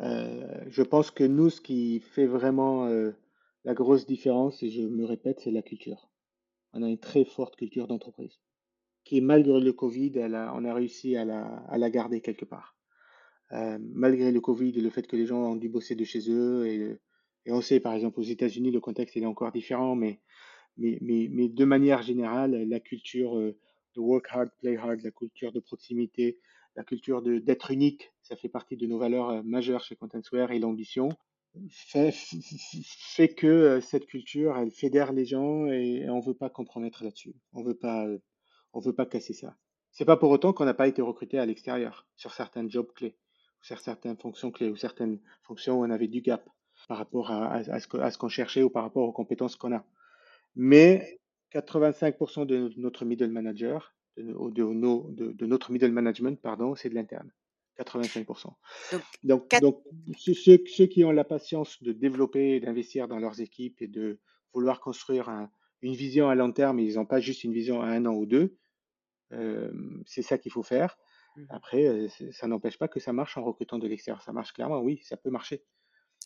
[0.00, 3.12] Euh, je pense que nous, ce qui fait vraiment euh,
[3.64, 6.10] la grosse différence, et je me répète, c'est la culture.
[6.72, 8.38] On a une très forte culture d'entreprise.
[9.04, 10.12] qui, malgré le Covid,
[10.54, 12.76] on a réussi à la, garder quelque part.
[13.50, 16.66] Malgré le Covid et le fait que les gens ont dû bosser de chez eux,
[16.66, 16.98] et,
[17.48, 20.20] on sait par exemple aux États-Unis, le contexte est encore différent, mais,
[20.76, 23.54] de manière générale, la culture
[23.96, 26.38] de work hard, play hard, la culture de proximité,
[26.76, 30.58] la culture d'être unique, ça fait partie de nos valeurs euh, majeures chez Contentsware et
[30.58, 31.08] l'ambition
[31.70, 37.02] fait, fait, que euh, cette culture, elle fédère les gens et on veut pas compromettre
[37.02, 37.34] là-dessus.
[37.52, 38.06] On veut pas,
[38.72, 39.56] on veut pas casser ça.
[39.90, 43.16] C'est pas pour autant qu'on n'a pas été recruté à l'extérieur sur certains jobs clés,
[43.62, 46.46] sur certaines fonctions clés ou certaines fonctions où on avait du gap
[46.88, 49.84] par rapport à, à, ce qu'on cherchait ou par rapport aux compétences qu'on a.
[50.54, 51.18] Mais
[51.52, 57.30] 85% de notre middle manager, de, de, de notre middle management, pardon, c'est de l'interne.
[57.78, 58.54] 85%.
[59.22, 59.82] Donc, donc,
[60.16, 64.18] ceux, qui ont la patience de développer et d'investir dans leurs équipes et de
[64.54, 65.48] vouloir construire
[65.82, 68.24] une vision à long terme, ils n'ont pas juste une vision à un an ou
[68.24, 68.56] deux,
[69.32, 69.70] euh,
[70.06, 70.96] c'est ça qu'il faut faire.
[71.36, 71.44] Mmh.
[71.50, 74.22] Après, euh, ça n'empêche pas que ça marche en recrutant de l'extérieur.
[74.22, 75.62] Ça marche clairement, oui, ça peut marcher.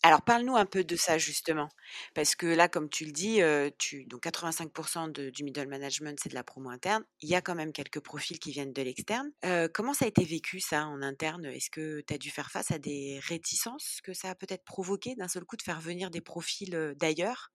[0.02, 1.68] Alors parle-nous un peu de ça justement,
[2.14, 3.40] parce que là, comme tu le dis,
[3.78, 7.04] tu, donc 85% du middle management, c'est de la promo interne.
[7.20, 9.30] Il y a quand même quelques profils qui viennent de l'externe.
[9.74, 11.44] comment ça a été vécu ça en interne?
[11.44, 15.14] Est-ce que tu as dû faire face à des réticences que ça a peut-être provoqué
[15.16, 17.52] d'un seul coup de faire venir des profils d'ailleurs?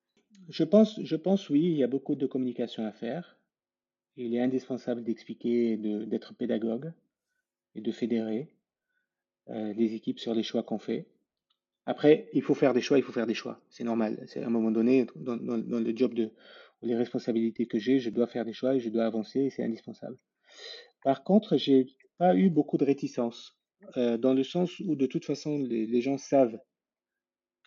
[0.50, 3.40] Je pense, je pense oui, il y a beaucoup de communication à faire.
[4.18, 6.94] Il est indispensable d'expliquer, d'être pédagogue
[7.74, 8.54] et de fédérer
[9.48, 11.08] les équipes sur les choix qu'on fait.
[11.86, 13.62] Après, il faut faire des choix, il faut faire des choix.
[13.70, 14.24] C'est normal.
[14.28, 16.32] C'est à un moment donné, dans, le job de
[16.82, 19.64] les responsabilités que j'ai, je dois faire des choix et je dois avancer et c'est
[19.64, 20.18] indispensable.
[21.04, 23.58] Par contre, j'ai pas eu beaucoup de réticence,
[23.98, 26.58] euh, dans le sens où de toute façon, les, gens savent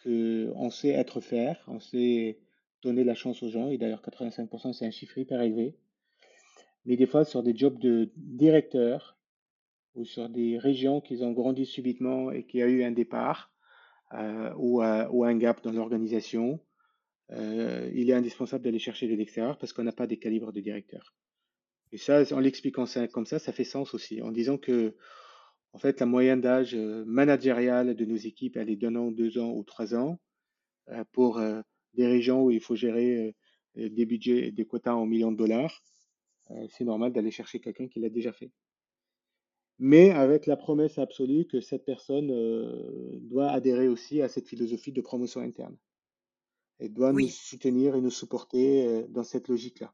[0.02, 2.38] qu'on sait être faire, on sait
[2.82, 5.76] donner la chance aux gens, et d'ailleurs 85% c'est un chiffre hyper élevé.
[6.84, 9.18] Mais des fois, sur des jobs de directeur
[9.94, 13.52] ou sur des régions qui ont grandi subitement et qui a eu un départ,
[14.14, 16.60] euh, ou, un gap dans l'organisation,
[17.32, 20.60] euh, il est indispensable d'aller chercher de l'extérieur parce qu'on n'a pas des calibres de
[20.60, 21.14] directeur.
[21.92, 24.94] Et ça, en l'expliquant comme ça, ça fait sens aussi, en disant que,
[25.72, 29.38] en fait, la moyenne d'âge euh, managériale de nos équipes, elle est d'un an, deux
[29.38, 30.18] ans ou trois ans.
[31.12, 31.40] pour
[31.94, 33.34] des régions où il faut gérer
[33.76, 35.82] des budgets et des quotas en millions de dollars,
[36.70, 38.50] c'est normal d'aller chercher quelqu'un qui l'a déjà fait
[39.78, 44.92] mais avec la promesse absolue que cette personne euh, doit adhérer aussi à cette philosophie
[44.92, 45.76] de promotion interne
[46.80, 49.92] et doit nous soutenir et nous supporter euh, dans cette logique-là.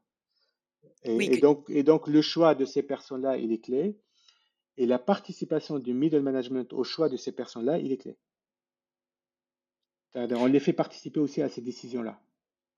[1.03, 3.95] Et, donc, et donc, le choix de ces personnes-là, il est clé,
[4.77, 8.17] et la participation du middle management au choix de ces personnes-là, il est clé.
[10.15, 12.19] On les fait participer aussi à ces décisions-là.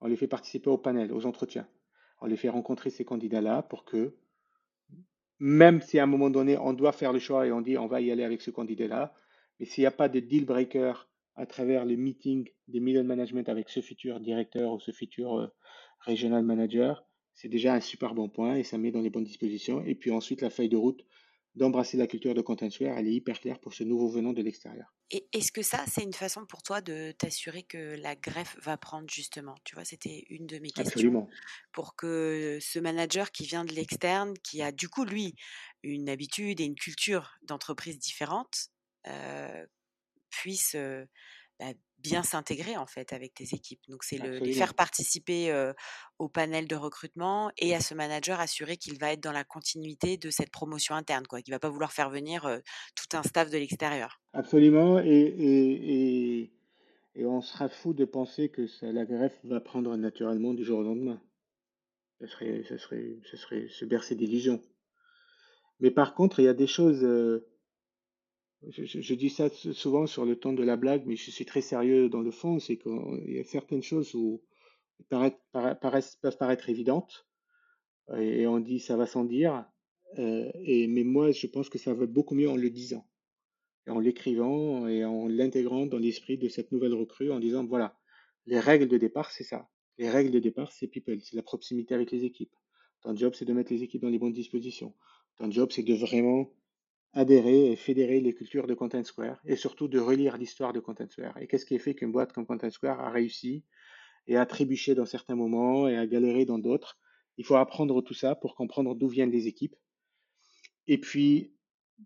[0.01, 1.68] On les fait participer au panel, aux entretiens.
[2.20, 4.16] On les fait rencontrer ces candidats-là pour que
[5.39, 7.88] même si à un moment donné, on doit faire le choix et on dit on
[7.88, 9.13] va y aller avec ce candidat-là,
[9.59, 10.93] mais s'il n'y a pas de deal breaker
[11.35, 15.47] à travers le meeting des middle management avec ce futur directeur ou ce futur euh,
[15.99, 19.83] regional manager, c'est déjà un super bon point et ça met dans les bonnes dispositions.
[19.85, 21.05] Et puis ensuite, la feuille de route
[21.58, 24.93] d'embrasser la culture de Contentsware, elle est hyper claire pour ce nouveau venant de l'extérieur.
[25.12, 28.78] Et est-ce que ça, c'est une façon pour toi de t'assurer que la greffe va
[28.78, 29.55] prendre justement?
[29.64, 30.91] Tu vois, c'était une de mes questions.
[30.91, 31.30] Absolument.
[31.72, 35.36] Pour que ce manager qui vient de l'externe, qui a du coup, lui,
[35.84, 38.70] une habitude et une culture d'entreprise différente,
[39.08, 39.66] euh,
[40.30, 41.05] puisse euh,
[41.60, 43.82] bah, bien s'intégrer en fait avec tes équipes.
[43.89, 45.51] Donc c'est le, les faire participer
[46.20, 50.18] au panel de recrutement et à ce manager assurer qu'il va être dans la continuité
[50.18, 52.62] de cette promotion interne, quoi, qu'il va pas vouloir faire venir
[52.95, 54.22] tout un staff de l'extérieur.
[54.34, 56.53] Absolument, et, et,
[57.16, 60.80] et, on sera fou de penser que ça, la greffe va prendre naturellement du jour
[60.80, 61.20] au lendemain.
[62.22, 64.62] Ce serait, ça serait, ça serait se bercer d'illusions.
[65.80, 67.03] Mais par contre, il y a des choses
[68.70, 72.10] je, dis ça souvent sur le ton de la blague, mais je suis très sérieux
[72.10, 72.60] dans le fond.
[72.60, 74.41] C'est qu'il y a certaines choses où
[75.10, 77.28] paraissent, peuvent paraître évidentes
[78.16, 79.66] et on dit ça va sans dire.
[80.20, 83.05] Euh, et, mais moi, je pense que ça va beaucoup mieux en le disant,
[83.86, 87.97] et en l'écrivant et en l'intégrant dans l'esprit de cette nouvelle recrue, en disant voilà,
[88.45, 89.70] les règles de départ, c'est ça.
[89.97, 92.55] Les règles de départ, c'est people, c'est la proximité avec les équipes.
[93.01, 94.93] Ton job, c'est de mettre les équipes dans les bonnes dispositions.
[95.38, 96.49] Ton job, c'est de vraiment
[97.14, 101.10] adhérer et fédérer les cultures de Content Square et surtout de relire l'histoire de Content
[101.10, 101.38] Square.
[101.39, 103.64] Et qu'est-ce qui a fait qu'une boîte comme Content Square a réussi
[104.28, 106.99] et a trébuché dans certains moments et a galéré dans d'autres.
[107.38, 109.76] Il faut apprendre tout ça pour comprendre d'où viennent les équipes.
[110.88, 111.53] Et puis,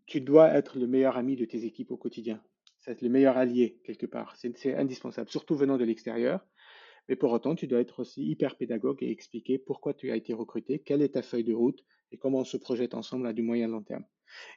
[0.05, 2.41] tu dois être le meilleur ami de tes équipes au quotidien.
[2.79, 4.35] C'est le meilleur allié quelque part.
[4.37, 6.45] C'est indispensable, surtout venant de l'extérieur.
[7.09, 10.33] Mais pour autant, tu dois être aussi hyper pédagogue et expliquer pourquoi tu as été
[10.33, 13.41] recruté, quelle est ta feuille de route et comment on se projette ensemble à du
[13.41, 14.05] moyen long terme.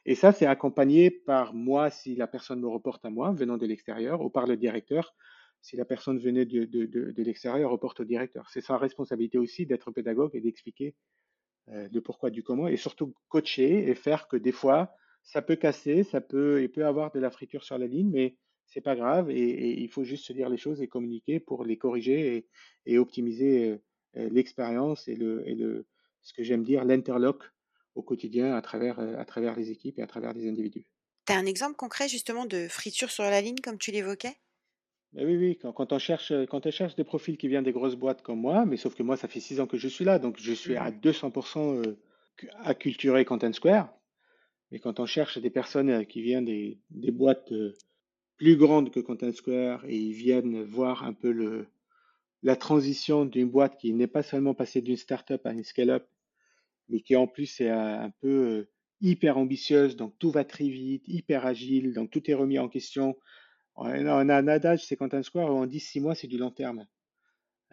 [0.05, 3.65] Et ça, c'est accompagné par moi si la personne me reporte à moi, venant de
[3.65, 5.15] l'extérieur, ou par le directeur
[5.65, 8.47] si la personne venait de, de, l'extérieur, reporte au directeur.
[8.51, 10.93] C'est sa responsabilité aussi d'être pédagogue et d'expliquer
[11.69, 15.55] euh, le pourquoi du comment, et surtout coacher et faire que des fois, ça peut
[15.55, 18.95] casser, ça peut, il peut avoir de la friture sur la ligne, mais c'est pas
[18.95, 22.47] grave et, il faut juste se dire les choses et communiquer pour les corriger
[22.85, 23.69] et, optimiser
[24.17, 25.87] euh l'expérience et, le, et le,
[26.21, 27.43] ce que j'aime dire, l'interloc
[27.95, 30.85] au quotidien à travers, euh, à travers les équipes et à travers les individus.
[31.25, 34.35] Tu as un exemple concret justement de friture sur la ligne comme tu l'évoquais?
[35.13, 37.95] Oui, oui, quand, quand on cherche, quand on cherche des profils qui viennent des grosses
[37.95, 40.19] boîtes comme moi, mais sauf que moi, ça fait six ans que je suis là,
[40.19, 41.97] donc je suis à 200% euh,
[42.59, 43.93] acculturé Content Square.
[44.71, 47.73] Mais quand on cherche des personnes euh, qui viennent des, des boîtes euh,
[48.35, 51.67] plus grandes que Content Square et ils viennent voir un peu le,
[52.43, 56.05] la transition d'une boîte qui n'est pas seulement passée d'une startup à une scale-up,
[56.89, 58.67] mais qui en plus est un peu
[59.01, 63.15] hyper ambitieuse, donc tout va très vite, hyper agile, donc tout est remis en question
[63.75, 66.51] on a un adage, c'est Content Square, où on dit six mois, c'est du long
[66.51, 66.85] terme.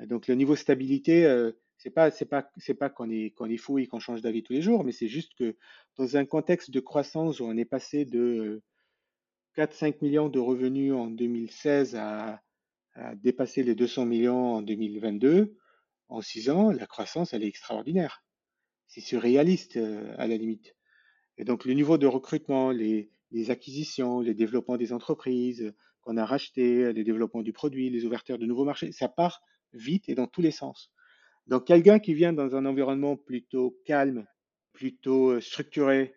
[0.01, 3.79] Donc le niveau stabilité, c'est pas c'est pas c'est pas qu'on est qu'on est fou
[3.79, 5.57] et qu'on change d'avis tous les jours, mais c'est juste que
[5.97, 8.63] dans un contexte de croissance où on est passé de
[9.57, 12.41] 4-5 millions de revenus en 2016 à,
[13.15, 15.57] dépasser les 200 millions en 2022,
[16.09, 18.23] en six ans, la croissance elle est extraordinaire.
[18.95, 20.77] C'est surréaliste euh, à la limite.
[21.39, 23.11] Et donc le niveau de recrutement, les,
[23.49, 25.73] acquisitions, les développements des entreprises,
[26.03, 29.41] qu'on a racheté, les développements du produit, les ouvertures de nouveaux marchés, ça part
[29.73, 30.93] vite et dans tous les sens.
[31.47, 34.27] Donc quelqu'un qui vient dans un environnement plutôt calme,
[34.75, 36.15] plutôt euh, structuré,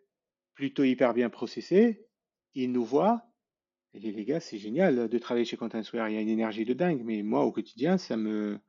[0.54, 2.06] plutôt hyper bien processé,
[2.56, 3.22] il nous voit.
[3.94, 6.10] Les gars, c'est génial de travailler chez Contentsware.
[6.10, 8.60] Il y a une énergie de dingue, mais moi, au quotidien, ça me,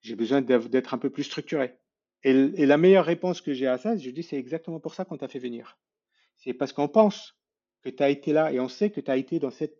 [0.00, 1.81] j'ai besoin d'être un peu plus structuré.
[2.24, 5.16] Et, la meilleure réponse que j'ai à ça, je dis, c'est exactement pour ça qu'on
[5.16, 5.78] t'a fait venir.
[6.36, 7.36] C'est parce qu'on pense
[7.82, 9.76] que tu as été là et on sait que tu as été dans cette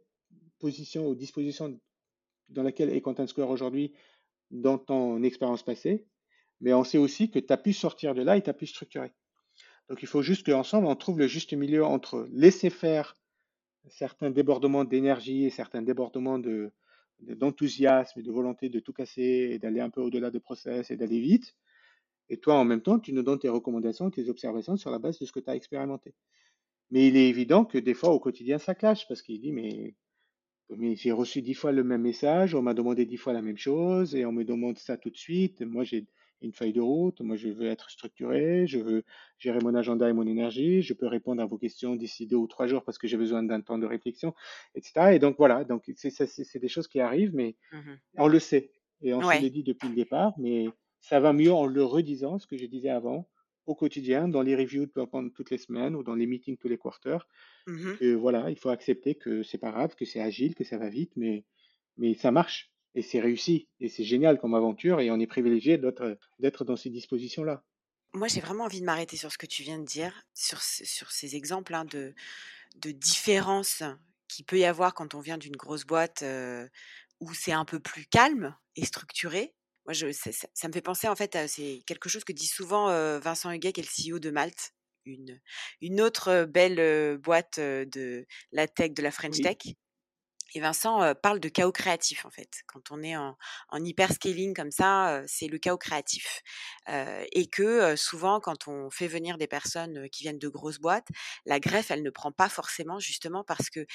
[0.58, 1.78] position ou disposition
[2.48, 3.92] dans laquelle est Content Square aujourd'hui
[4.50, 6.06] dans ton expérience passée,
[6.60, 8.66] mais on sait aussi que tu as pu sortir de là et tu as pu
[8.66, 9.12] structurer.
[9.88, 13.16] Donc il faut juste qu'ensemble, on trouve le juste milieu entre laisser faire
[13.88, 16.70] certains débordements d'énergie et certains débordements de,
[17.20, 20.96] d'enthousiasme et de volonté de tout casser et d'aller un peu au-delà des process et
[20.96, 21.56] d'aller vite.
[22.32, 25.18] Et toi, en même temps, tu nous donnes tes recommandations, tes observations sur la base
[25.18, 26.14] de ce que tu as expérimenté.
[26.90, 29.94] Mais il est évident que des fois, au quotidien, ça clash parce qu'il dit, mais
[30.70, 33.58] mais j'ai reçu dix fois le même message, on m'a demandé dix fois la même
[33.58, 35.60] chose et on me demande ça tout de suite.
[35.60, 36.06] Moi, j'ai
[36.40, 39.04] une feuille de route, moi, je veux être structuré, je veux
[39.38, 42.46] gérer mon agenda et mon énergie, je peux répondre à vos questions d'ici deux ou
[42.46, 44.32] trois jours parce que j'ai besoin d'un temps de réflexion,
[44.74, 45.12] etc.
[45.12, 48.72] Et donc, voilà, donc c'est des choses qui arrivent, mais mmh on le sait
[49.02, 50.68] et on se le dit depuis le départ, mais
[51.02, 53.28] ça va mieux en le redisant, ce que je disais avant,
[53.66, 56.78] au quotidien, dans les reviews pendant toutes les semaines ou dans les meetings tous les
[56.78, 57.28] quarters.
[57.66, 60.78] Mmh que voilà, il faut accepter que c'est pas grave, que c'est agile, que ça
[60.78, 61.44] va vite, mais,
[61.96, 65.78] mais ça marche et c'est réussi et c'est génial comme aventure et on est privilégié
[65.78, 67.64] d'être dans ces dispositions-là.
[68.14, 71.10] Moi, j'ai vraiment envie de m'arrêter sur ce que tu viens de dire, sur, sur
[71.10, 72.14] ces exemples hein, de,
[72.76, 73.82] de différences
[74.28, 76.68] qu'il peut y avoir quand on vient d'une grosse boîte euh,
[77.20, 79.54] où c'est un peu plus calme et structuré
[79.86, 82.86] moi, je, ça, ça, me fait penser, en fait, c'est quelque chose que dit souvent
[83.18, 84.72] Vincent Huguet, qui est le CEO de Malte,
[85.04, 85.40] une,
[85.80, 89.74] une autre belle boîte de la tech, de la French Tech.
[90.54, 92.50] Et Vincent parle de chaos créatif, en fait.
[92.66, 93.38] Quand on est en,
[93.70, 96.42] en hyperscaling comme ça, c'est le chaos créatif.
[96.88, 101.08] et que souvent, quand on fait venir des personnes qui viennent de grosses boîtes,
[101.46, 103.86] la greffe, elle ne prend pas forcément, justement parce que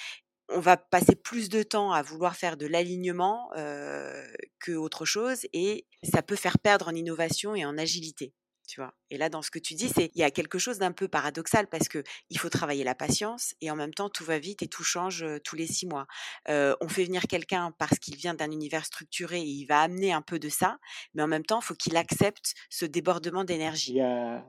[0.50, 4.26] on va passer plus de temps à vouloir faire de l'alignement euh,
[4.60, 8.34] que autre chose et ça peut faire perdre en innovation et en agilité.
[8.68, 8.94] Tu vois?
[9.10, 11.08] Et là, dans ce que tu dis, c'est il y a quelque chose d'un peu
[11.08, 14.62] paradoxal parce que il faut travailler la patience et en même temps tout va vite
[14.62, 16.06] et tout change tous les six mois.
[16.50, 20.12] Euh, on fait venir quelqu'un parce qu'il vient d'un univers structuré et il va amener
[20.12, 20.80] un peu de ça,
[21.14, 24.02] mais en même temps, il faut qu'il accepte ce débordement d'énergie.
[24.02, 24.46] A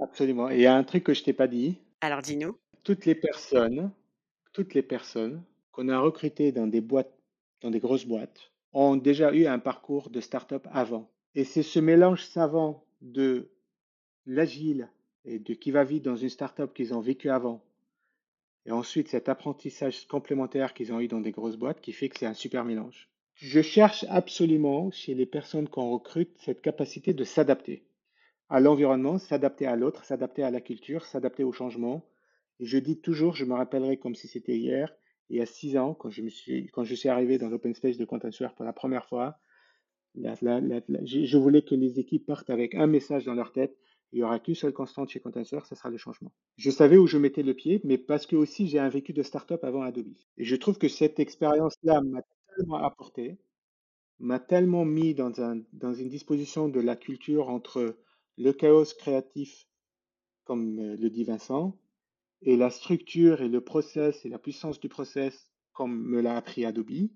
[0.00, 0.48] absolument.
[0.48, 1.76] Et il y a un truc que je t'ai pas dit.
[2.00, 2.56] Alors dis-nous.
[2.84, 3.90] Toutes les personnes
[4.52, 5.42] toutes les personnes
[5.72, 6.80] qu'on a recrutées dans des
[7.80, 11.10] grosses boîtes, ont déjà eu un parcours de start-up avant.
[11.34, 13.48] Et c'est ce mélange savant de
[14.26, 14.88] l'agile
[15.24, 17.62] et de qui va vite dans une start-up qu'ils ont vécu avant.
[18.66, 22.18] Et ensuite, cet apprentissage complémentaire qu'ils ont eu dans des grosses boîtes qui fait que
[22.18, 23.08] c'est un super mélange.
[23.34, 27.84] Je cherche absolument chez les personnes qu'on recrute cette capacité de s'adapter
[28.50, 32.04] à l'environnement, s'adapter à l'autre, s'adapter à la culture, s'adapter au changement,
[32.60, 34.94] et je dis toujours, je me rappellerai comme si c'était hier,
[35.30, 38.72] y a six ans, quand je, suis, arrivé dans l'open space de Contentsware pour la
[38.72, 39.38] première fois,
[40.14, 43.76] je voulais que les équipes partent avec un message dans leur tête.
[44.12, 46.32] Il n'y aura qu'une seule constante chez Contentsware, ce sera le changement.
[46.56, 49.22] Je savais où je mettais le pied, mais parce que aussi j'ai un vécu de
[49.22, 50.12] start-up avant Adobe.
[50.36, 52.22] Et je trouve que cette expérience-là m'a
[52.56, 53.38] tellement apporté,
[54.18, 55.32] m'a tellement mis dans
[55.94, 57.96] une disposition de la culture entre
[58.36, 59.68] le chaos créatif,
[60.44, 61.78] comme euh, le dit Vincent,
[62.42, 66.64] et la structure et le process et la puissance du process, comme me l'a appris
[66.64, 67.10] Adobe.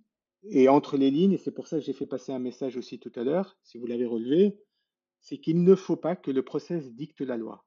[0.51, 2.99] Et entre les lignes, et c'est pour ça que j'ai fait passer un message aussi
[2.99, 4.59] tout à l'heure, si vous l'avez relevé,
[5.21, 7.65] c'est qu'il ne faut pas que le process dicte la loi.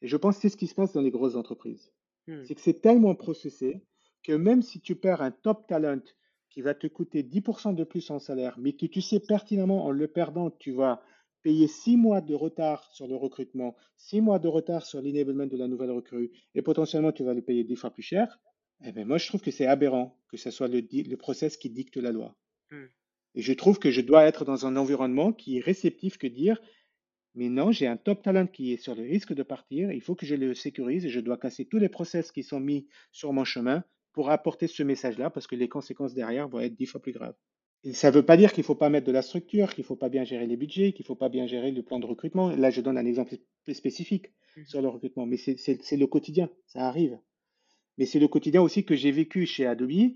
[0.00, 1.92] Et je pense que c'est ce qui se passe dans les grosses entreprises.
[2.28, 2.44] Hmm.
[2.44, 3.82] C'est que c'est tellement processé
[4.22, 6.02] que même si tu perds un top talent
[6.50, 9.90] qui va te coûter 10% de plus en salaire, mais que tu sais pertinemment en
[9.90, 11.02] le perdant, tu vas
[11.42, 15.56] payer six mois de retard sur le recrutement, six mois de retard sur l'enablement de
[15.56, 18.40] la nouvelle recrue, et potentiellement tu vas le payer dix fois plus cher,
[18.84, 21.70] eh bien, moi je trouve que c'est aberrant que ce soit le, le process qui
[21.70, 22.36] dicte la loi.
[22.70, 22.86] Hmm.
[23.34, 26.60] Et je trouve que je dois être dans un environnement qui est réceptif que dire,
[27.34, 30.14] mais non, j'ai un top talent qui est sur le risque de partir, il faut
[30.14, 33.32] que je le sécurise et je dois casser tous les process qui sont mis sur
[33.32, 37.00] mon chemin pour apporter ce message-là parce que les conséquences derrière vont être dix fois
[37.00, 37.36] plus graves
[37.92, 39.86] ça ne veut pas dire qu'il ne faut pas mettre de la structure, qu'il ne
[39.86, 42.06] faut pas bien gérer les budgets, qu'il ne faut pas bien gérer le plan de
[42.06, 42.50] recrutement.
[42.50, 43.36] Là, je donne un exemple
[43.72, 44.64] spécifique mmh.
[44.66, 47.18] sur le recrutement, mais c'est le quotidien, ça arrive.
[47.96, 50.12] Mais c'est le quotidien aussi que j'ai vécu chez Adobe,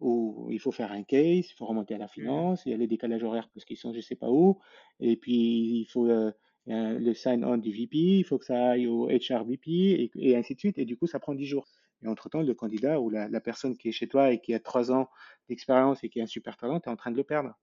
[0.00, 2.08] où il faut faire un case, il faut remonter à la mmh.
[2.08, 4.58] finance, il y a les décalages horaires parce qu'ils sont je ne sais pas où,
[5.00, 6.32] et puis il faut euh,
[6.66, 10.54] le sign-on du VP, il faut que ça aille au HR VP, et, et ainsi
[10.54, 11.66] de suite, et du coup, ça prend 10 jours.
[12.02, 14.90] Et entre-temps, le candidat ou la, personne qui est chez toi et qui a trois
[14.90, 15.08] ans
[15.48, 17.54] d'expérience et qui a un super talent, tu es en train de le perdre.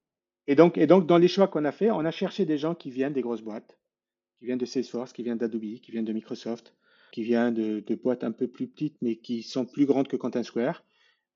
[0.47, 2.75] Et donc, et donc dans les choix qu'on a fait, on a cherché des gens
[2.75, 3.77] qui viennent des grosses boîtes,
[4.39, 6.73] qui viennent de Salesforce, qui viennent d'Adobe, qui viennent de Microsoft,
[7.11, 10.43] qui viennent de, boîtes un peu plus petites, mais qui sont plus grandes que Content
[10.43, 10.83] Square.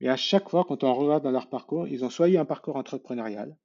[0.00, 2.44] Et à chaque fois, quand on regarde dans leur parcours, ils ont soit eu un
[2.44, 3.56] parcours entrepreneurial,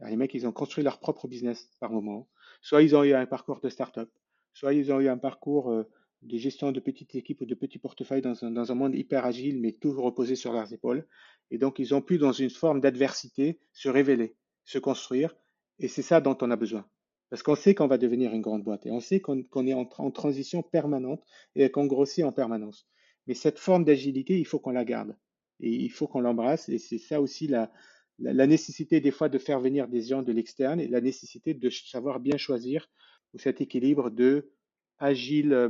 [0.00, 2.28] les mecs, ils ont construit leur propre business par moment,
[2.60, 4.10] soit ils ont eu un parcours de start-up,
[4.52, 5.84] soit ils ont eu un parcours
[6.24, 9.72] des gestions de petites équipes ou de petits portefeuilles dans un, monde hyper agile, mais
[9.72, 11.06] tout reposé sur leurs épaules.
[11.50, 15.34] Et donc, ils ont pu, dans une forme d'adversité, se révéler, se construire.
[15.78, 16.86] Et c'est ça dont on a besoin.
[17.30, 20.10] Parce qu'on sait qu'on va devenir une grande boîte et on sait qu'on est en,
[20.10, 21.22] transition permanente
[21.56, 22.86] et qu'on grossit en permanence.
[23.26, 25.16] Mais cette forme d'agilité, il faut qu'on la garde
[25.60, 26.68] et il faut qu'on l'embrasse.
[26.68, 27.72] Et c'est ça aussi la,
[28.18, 31.70] la, nécessité des fois de faire venir des gens de l'externe et la nécessité de
[31.70, 32.88] savoir bien choisir
[33.34, 34.52] cet équilibre de
[34.98, 35.68] agile, euh,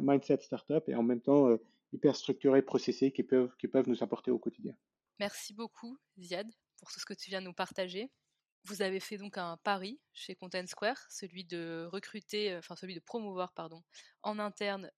[0.00, 1.58] mindset startup et en même temps euh,
[1.92, 4.74] hyper structuré, processé qui peuvent, qui peuvent nous apporter au quotidien.
[5.18, 8.10] Merci beaucoup, Ziad, pour tout ce que tu viens de nous partager.
[8.64, 12.94] Vous avez fait donc un pari chez Content Square, celui de recruter, euh, enfin celui
[12.94, 13.82] de promouvoir, pardon,
[14.22, 14.90] en interne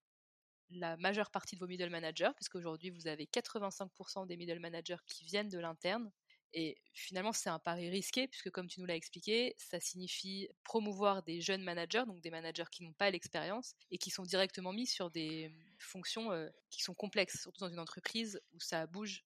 [0.71, 5.25] la majeure partie de vos middle managers, puisqu'aujourd'hui vous avez 85% des middle managers qui
[5.25, 6.11] viennent de l'interne.
[6.53, 11.23] Et finalement, c'est un pari risqué, puisque comme tu nous l'as expliqué, ça signifie promouvoir
[11.23, 14.87] des jeunes managers, donc des managers qui n'ont pas l'expérience et qui sont directement mis
[14.87, 16.31] sur des fonctions
[16.71, 19.25] qui sont complexes, surtout dans une entreprise où ça bouge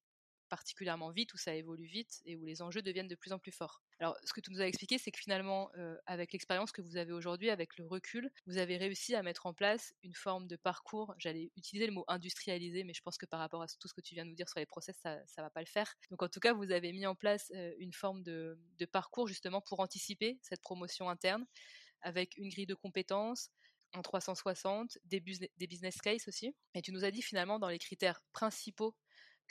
[0.52, 3.52] particulièrement vite, où ça évolue vite et où les enjeux deviennent de plus en plus
[3.52, 3.80] forts.
[4.00, 6.98] Alors, ce que tu nous as expliqué, c'est que finalement, euh, avec l'expérience que vous
[6.98, 10.56] avez aujourd'hui, avec le recul, vous avez réussi à mettre en place une forme de
[10.56, 11.14] parcours.
[11.16, 14.02] J'allais utiliser le mot industrialisé, mais je pense que par rapport à tout ce que
[14.02, 15.94] tu viens de nous dire sur les process, ça ne va pas le faire.
[16.10, 18.58] Donc, en tout cas, vous avez mis en place euh, une forme de,
[18.92, 21.46] parcours justement pour anticiper cette promotion interne
[22.02, 23.48] avec une grille de compétences,
[23.94, 26.54] en 360, des, des business cases aussi.
[26.74, 28.94] Et tu nous as dit finalement dans les critères principaux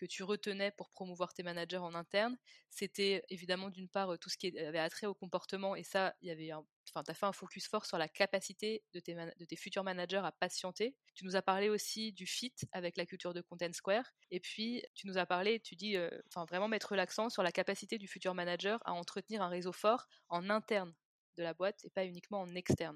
[0.02, 2.36] que tu retenais pour promouvoir tes managers en interne,
[2.72, 6.32] c'était évidemment d'une part tout ce qui avait attrait au comportement, et ça, il y
[6.32, 10.22] avait enfin, tu as fait un focus fort sur la capacité de tes, futurs managers
[10.24, 10.96] à patienter.
[11.14, 14.84] Tu nous as parlé aussi du fit avec la culture de Content Square, et puis
[14.96, 15.96] tu nous as parlé, tu dis,
[16.28, 20.08] enfin, vraiment mettre l'accent sur la capacité du futur manager à entretenir un réseau fort
[20.30, 20.96] en interne
[21.42, 22.96] de la boîte et pas uniquement en externe.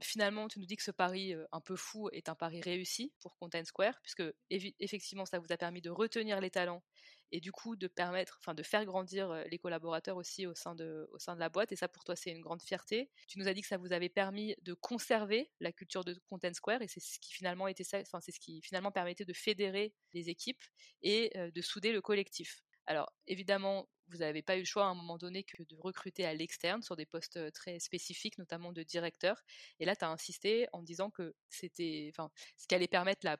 [0.00, 3.12] Finalement, tu nous dis que ce pari euh, un peu fou est un pari réussi
[3.20, 6.84] pour Content Square, puisque effectivement, ça vous a permis de retenir les talents
[7.32, 10.74] et du coup de permettre, enfin de faire grandir euh, les collaborateurs aussi au sein
[10.74, 11.72] de, au sein de la boîte.
[11.72, 13.10] Et ça, pour toi, c'est une grande fierté.
[13.28, 16.52] Tu nous as dit que ça vous avait permis de conserver la culture de Content
[16.52, 19.32] Square, et c'est ce qui finalement était ça, enfin c'est ce qui finalement permettait de
[19.32, 20.62] fédérer les équipes
[21.02, 22.62] et euh, de souder le collectif.
[22.86, 26.24] Alors évidemment, vous n'avez pas eu le choix à un moment donné que de recruter
[26.24, 29.42] à l'externe sur des postes très spécifiques, notamment de directeur.
[29.80, 33.38] Et là, tu as insisté en disant que c'était, enfin, ce qui allait permettre la,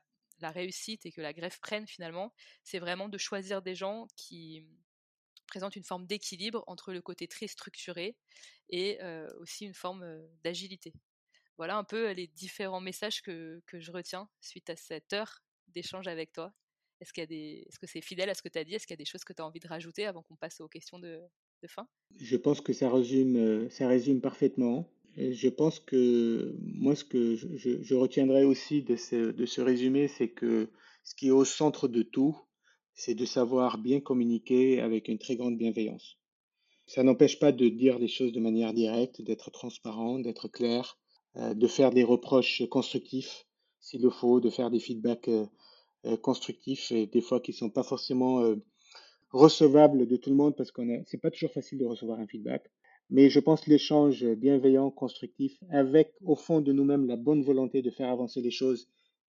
[0.50, 4.62] réussite et que la greffe prenne finalement, c'est vraiment de choisir des gens qui
[5.46, 8.16] présentent une forme d'équilibre entre le côté très structuré
[8.68, 9.00] et
[9.38, 10.04] aussi une forme
[10.44, 10.92] d'agilité.
[11.56, 16.32] Voilà un peu les différents messages que je retiens suite à cette heure d'échange avec
[16.32, 16.52] toi.
[17.00, 17.64] Est-ce qu'il des...
[17.68, 18.74] Est-ce que c'est fidèle à ce que tu as dit?
[18.74, 20.60] Est-ce qu'il y a des choses que tu as envie de rajouter avant qu'on passe
[20.60, 21.20] aux questions de,
[21.66, 21.86] fin?
[22.18, 24.88] Je pense que ça résume, ça résume parfaitement.
[25.16, 30.28] je pense que moi, ce que je, retiendrai aussi de ce, de ce résumé, c'est
[30.28, 30.70] que
[31.02, 32.36] ce qui est au centre de tout,
[32.94, 36.18] c'est de savoir bien communiquer avec une très grande bienveillance.
[36.86, 40.98] Ça n'empêche pas de dire les choses de manière directe, d'être transparent, d'être clair,
[41.36, 43.46] euh, de faire des reproches constructifs
[43.80, 45.46] s'il le faut, de faire des feedbacks euh, euh,
[46.22, 48.54] constructifs et des fois qui sont pas forcément
[49.30, 52.70] recevables de tout le monde parce que c'est pas toujours facile de recevoir un feedback.
[53.08, 57.90] Mais je pense l'échange bienveillant, constructif, avec au fond de nous-mêmes la bonne volonté de
[57.90, 58.88] faire avancer les choses.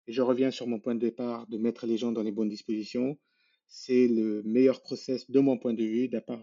[0.07, 2.49] Et je reviens sur mon point de départ, de mettre les gens dans les bonnes
[2.49, 3.17] dispositions.
[3.67, 6.41] C'est le meilleur process de mon point de vue, de par,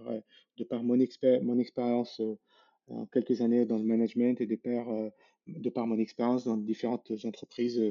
[0.56, 0.96] de par mon,
[1.42, 2.22] mon expérience
[2.86, 4.86] en quelques années dans le management et de par,
[5.48, 7.82] de par mon expérience dans différentes entreprises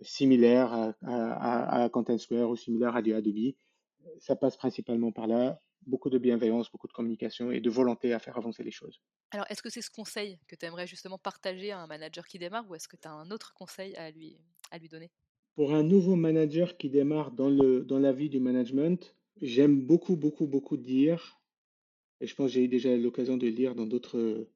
[0.00, 3.54] similaires à, à, à, Content Square ou similaires à du Adobe.
[4.18, 8.18] Ça passe principalement par là, beaucoup de bienveillance, beaucoup de communication et de volonté à
[8.18, 9.00] faire avancer les choses.
[9.30, 12.38] Alors, est-ce que c'est ce conseil que tu aimerais justement partager à un manager qui
[12.38, 14.38] démarre ou est-ce que tu as un autre conseil à lui,
[14.70, 15.10] à lui donner?
[15.54, 20.16] Pour un nouveau manager qui démarre dans, le, dans la vie du management, j'aime beaucoup,
[20.16, 21.40] beaucoup, beaucoup dire,
[22.20, 24.48] et je pense que j'ai eu déjà l'occasion de le dire dans d'autres,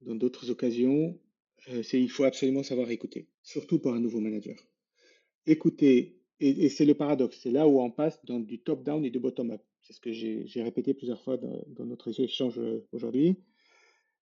[0.00, 1.18] dans d'autres occasions,
[1.68, 4.56] euh, c'est il faut absolument savoir écouter, surtout pour un nouveau manager.
[5.48, 9.18] Écouter, et, c'est le paradoxe, c'est là où on passe dans du top-down et du
[9.18, 9.62] bottom-up.
[9.80, 13.38] C'est ce que j'ai répété plusieurs fois dans, notre échange euh, aujourd'hui.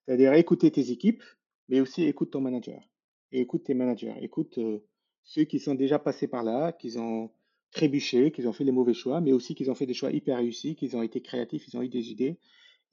[0.05, 1.25] C'est-à-dire écouter tes équipes,
[1.69, 2.81] mais aussi écoute ton manager.
[3.33, 4.15] Et écoute tes managers.
[4.21, 4.79] Écoute euh,
[5.25, 7.33] ceux qui sont déjà passés par là, qui ont
[7.73, 10.39] trébuché, qui ont fait les mauvais choix, mais aussi qui ont fait des choix hyper
[10.39, 12.39] réussis, qui ont été créatifs, ils ont eu des idées.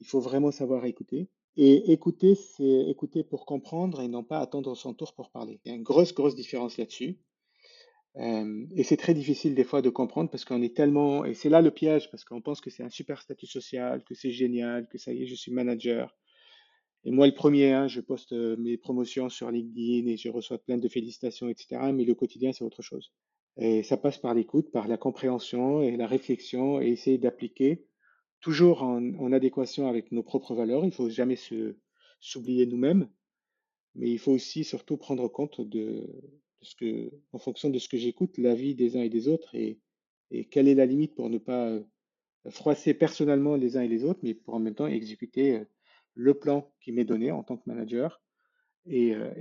[0.00, 1.28] Il faut vraiment savoir écouter.
[1.56, 5.60] Et écouter, c'est écouter pour comprendre et non pas attendre son tour pour parler.
[5.64, 7.16] Il y a une grosse, grosse différence là-dessus.
[8.16, 11.48] Euh, et c'est très difficile des fois de comprendre parce qu'on est tellement, et c'est
[11.48, 14.88] là le piège, parce qu'on pense que c'est un super statut social, que c'est génial,
[14.88, 16.16] que ça y est, je suis manager.
[17.04, 20.58] Et moi, le premier, hein, je poste euh, mes promotions sur LinkedIn et je reçois
[20.58, 21.92] plein de félicitations, etc.
[21.92, 23.12] Mais le quotidien, c'est autre chose.
[23.56, 27.84] Et ça passe par l'écoute, par la compréhension et la réflexion et essayer d'appliquer
[28.40, 30.84] toujours en, adéquation avec nos propres valeurs.
[30.84, 31.38] Il faut jamais
[32.20, 33.08] s'oublier nous-mêmes,
[33.94, 36.06] mais il faut aussi surtout prendre compte de,
[36.64, 39.54] ce que, en fonction de ce que j'écoute, la vie des uns et des autres
[39.54, 39.78] et,
[40.50, 41.84] quelle est la limite pour ne pas euh,
[42.50, 45.64] froisser personnellement les uns et les autres, mais pour en même temps exécuter euh,
[46.14, 48.20] le plan qui m'est donné en tant que manager
[48.86, 49.32] et, euh,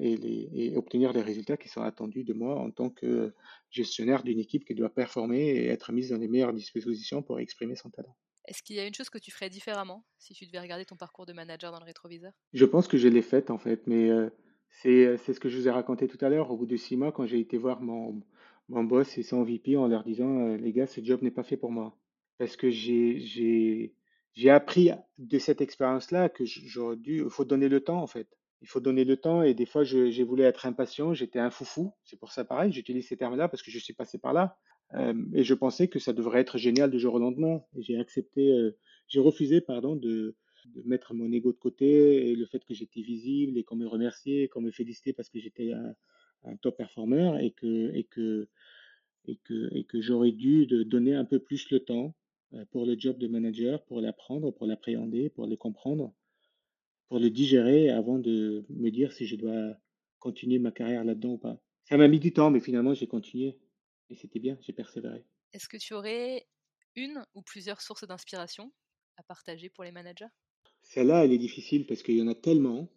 [0.00, 3.32] et, obtenir les résultats qui sont attendus de moi en tant que
[3.70, 7.76] gestionnaire d'une équipe qui doit performer et être mise dans les meilleures dispositions pour exprimer
[7.76, 8.16] son talent.
[8.46, 10.96] Est-ce qu'il y a une chose que tu ferais différemment si tu devais regarder ton
[10.96, 12.32] parcours de manager dans le rétroviseur?
[12.52, 14.28] Je pense que je l'ai faite en fait, mais euh,
[14.70, 16.50] c'est ce que je vous ai raconté tout à l'heure.
[16.50, 18.20] Au bout de six mois, quand j'ai été voir mon,
[18.68, 21.42] mon boss et son VP en leur disant euh, Les gars, ce job n'est pas
[21.42, 21.96] fait pour moi.
[22.38, 23.92] Parce que j'ai
[24.48, 27.22] appris de cette expérience-là que j'aurais dû.
[27.24, 28.28] Il faut donner le temps en fait.
[28.62, 31.92] Il faut donner le temps et des fois, j'ai voulu être impatient, j'étais un foufou.
[32.04, 34.56] C'est pour ça pareil, j'utilise ces termes-là parce que je suis passé par là.
[34.94, 37.62] Euh, et je pensais que ça devrait être génial du jour au lendemain.
[37.78, 38.76] J'ai accepté, euh,
[39.08, 40.36] j'ai refusé, pardon, de,
[40.66, 43.86] de, mettre mon ego de côté et le fait que j'étais visible et qu'on me
[43.86, 45.94] remerciait, qu'on me félicitait parce que j'étais un,
[46.62, 48.48] top performer et que, et que,
[49.26, 52.14] et que, et que j'aurais dû donner un peu plus le temps
[52.54, 56.14] euh, pour le job de manager, pour l'apprendre, pour l'appréhender, pour le comprendre,
[57.08, 59.76] pour le digérer avant de me dire si je dois
[60.18, 61.60] continuer ma carrière là-dedans ou pas.
[61.84, 63.58] Ça m'a mis du temps, mais finalement j'ai continué.
[64.10, 65.24] Et c'était bien, j'ai persévéré.
[65.52, 66.46] Est-ce que tu aurais
[66.96, 68.72] une ou plusieurs sources d'inspiration
[69.16, 70.26] à partager pour les managers?
[70.90, 72.88] Celle-là, elle est difficile parce qu'il y en a tellement.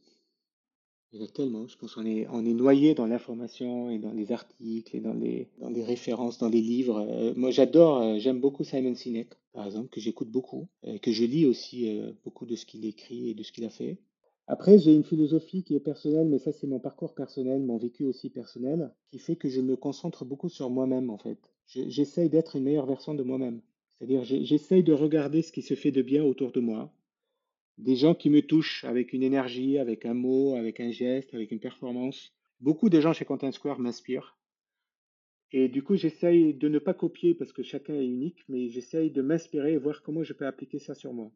[1.12, 1.68] Il y en a tellement.
[1.68, 5.14] Je pense qu'on est, on est noyé dans l'information et dans les articles et dans
[5.14, 7.06] les, dans références, dans les livres.
[7.08, 11.12] Euh, moi, j'adore, euh, j'aime beaucoup Simon Sinek, par exemple, que j'écoute beaucoup, et que
[11.12, 14.00] je lis aussi euh, beaucoup de ce qu'il écrit et de ce qu'il a fait.
[14.48, 18.06] Après, j'ai une philosophie qui est personnelle, mais ça, c'est mon parcours personnel, mon vécu
[18.06, 21.38] aussi personnel, qui fait que je me concentre beaucoup sur moi-même, en fait.
[21.68, 23.62] J'essaye d'être une meilleure version de moi-même.
[23.92, 26.92] C'est-à-dire, j'essaye de regarder ce qui se fait de bien autour de moi,
[27.78, 31.52] des gens qui me touchent avec une énergie, avec un mot, avec un geste, avec
[31.52, 32.34] une performance.
[32.60, 34.38] Beaucoup de gens chez Content Square m'inspirent.
[35.52, 39.12] Et du coup, j'essaye de ne pas copier parce que chacun est unique, mais j'essaye
[39.12, 41.32] de m'inspirer et voir comment je peux appliquer ça sur moi.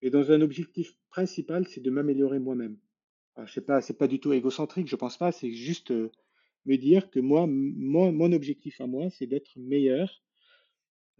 [0.00, 2.76] Et dans un objectif principal, c'est de m'améliorer moi-même.
[3.44, 6.10] je sais pas, c'est pas du tout égocentrique, je pense pas, c'est juste euh,
[6.66, 10.22] me dire que moi, mon, objectif à moi, c'est d'être meilleur,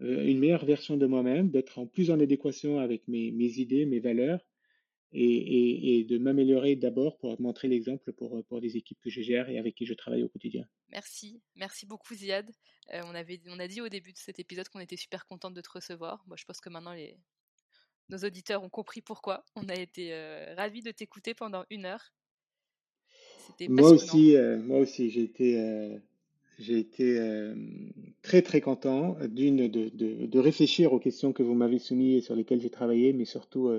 [0.03, 4.45] une meilleure version de moi-même, d'être en plus en adéquation avec mes, idées, mes valeurs,
[5.15, 9.59] et, de m'améliorer d'abord pour montrer l'exemple pour, pour les équipes que je gère et
[9.59, 10.65] avec qui je travaille au quotidien.
[10.89, 12.49] Merci, merci beaucoup Ziad.
[12.93, 15.53] Euh, on, avait, on a dit au début de cet épisode qu'on était super contente
[15.53, 16.23] de te recevoir.
[16.27, 17.15] Moi, je pense que maintenant les,
[18.09, 19.45] nos auditeurs ont compris pourquoi.
[19.55, 20.13] On a été
[20.57, 22.13] ravis de t'écouter pendant une heure.
[23.69, 25.99] Moi aussi, moi aussi, j'ai été,
[26.63, 27.19] j'ai été
[28.21, 32.21] très très content d'une de, de, de, réfléchir aux questions que vous m'avez soumises et
[32.21, 33.69] sur lesquelles j'ai travaillé, mais surtout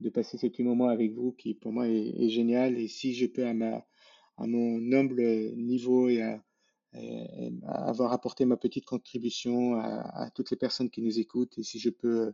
[0.00, 2.78] de passer ce petit moment avec vous qui pour moi est, génial.
[2.78, 3.86] Et si je peux à, ma,
[4.36, 5.22] à mon humble
[5.56, 6.42] niveau et à,
[7.64, 11.90] avoir apporté ma petite contribution à, toutes les personnes qui nous écoutent, et si je
[11.90, 12.32] peux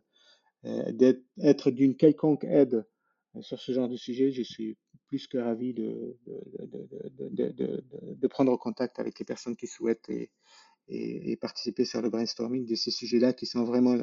[0.66, 2.84] euh, être d'une quelconque aide
[3.40, 4.76] sur ce genre de sujet, je suis
[5.10, 6.16] plus que ravi de,
[7.18, 7.84] de, de,
[8.14, 10.30] de prendre contact avec les personnes qui souhaitent et,
[10.88, 13.96] et, participer sur le brainstorming de ces sujets-là qui sont vraiment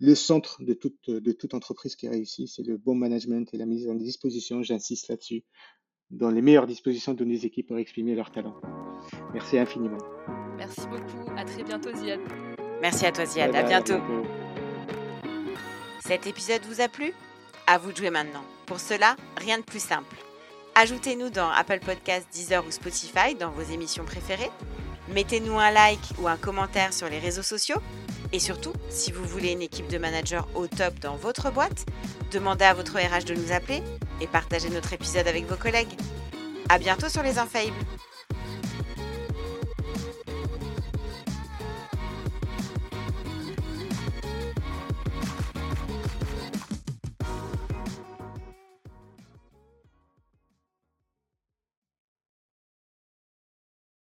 [0.00, 3.66] le centre de toute, de toute entreprise qui réussit, c'est le bon management et la
[3.66, 5.44] mise en disposition, j'insiste là-dessus,
[6.10, 8.60] dans les meilleures dispositions de nos équipes pour exprimer leurs talents.
[9.32, 9.98] Merci infiniment.
[10.56, 11.30] Merci beaucoup.
[11.36, 12.20] À très bientôt, Ziad.
[12.82, 13.54] Merci à toi, Ziad.
[13.54, 14.00] À bientôt.
[16.00, 17.12] Cet épisode vous a plu?
[17.66, 18.44] À vous de jouer maintenant.
[18.66, 20.16] Pour cela, rien de plus simple.
[20.76, 24.50] Ajoutez-nous dans Apple Podcasts, Deezer ou Spotify dans vos émissions préférées.
[25.08, 27.80] Mettez-nous un like ou un commentaire sur les réseaux sociaux
[28.32, 31.86] et surtout, si vous voulez une équipe de managers au top dans votre boîte,
[32.32, 33.82] demandez à votre RH de nous appeler
[34.20, 35.96] et partagez notre épisode avec vos collègues.
[36.68, 37.76] À bientôt sur les Infaillibles!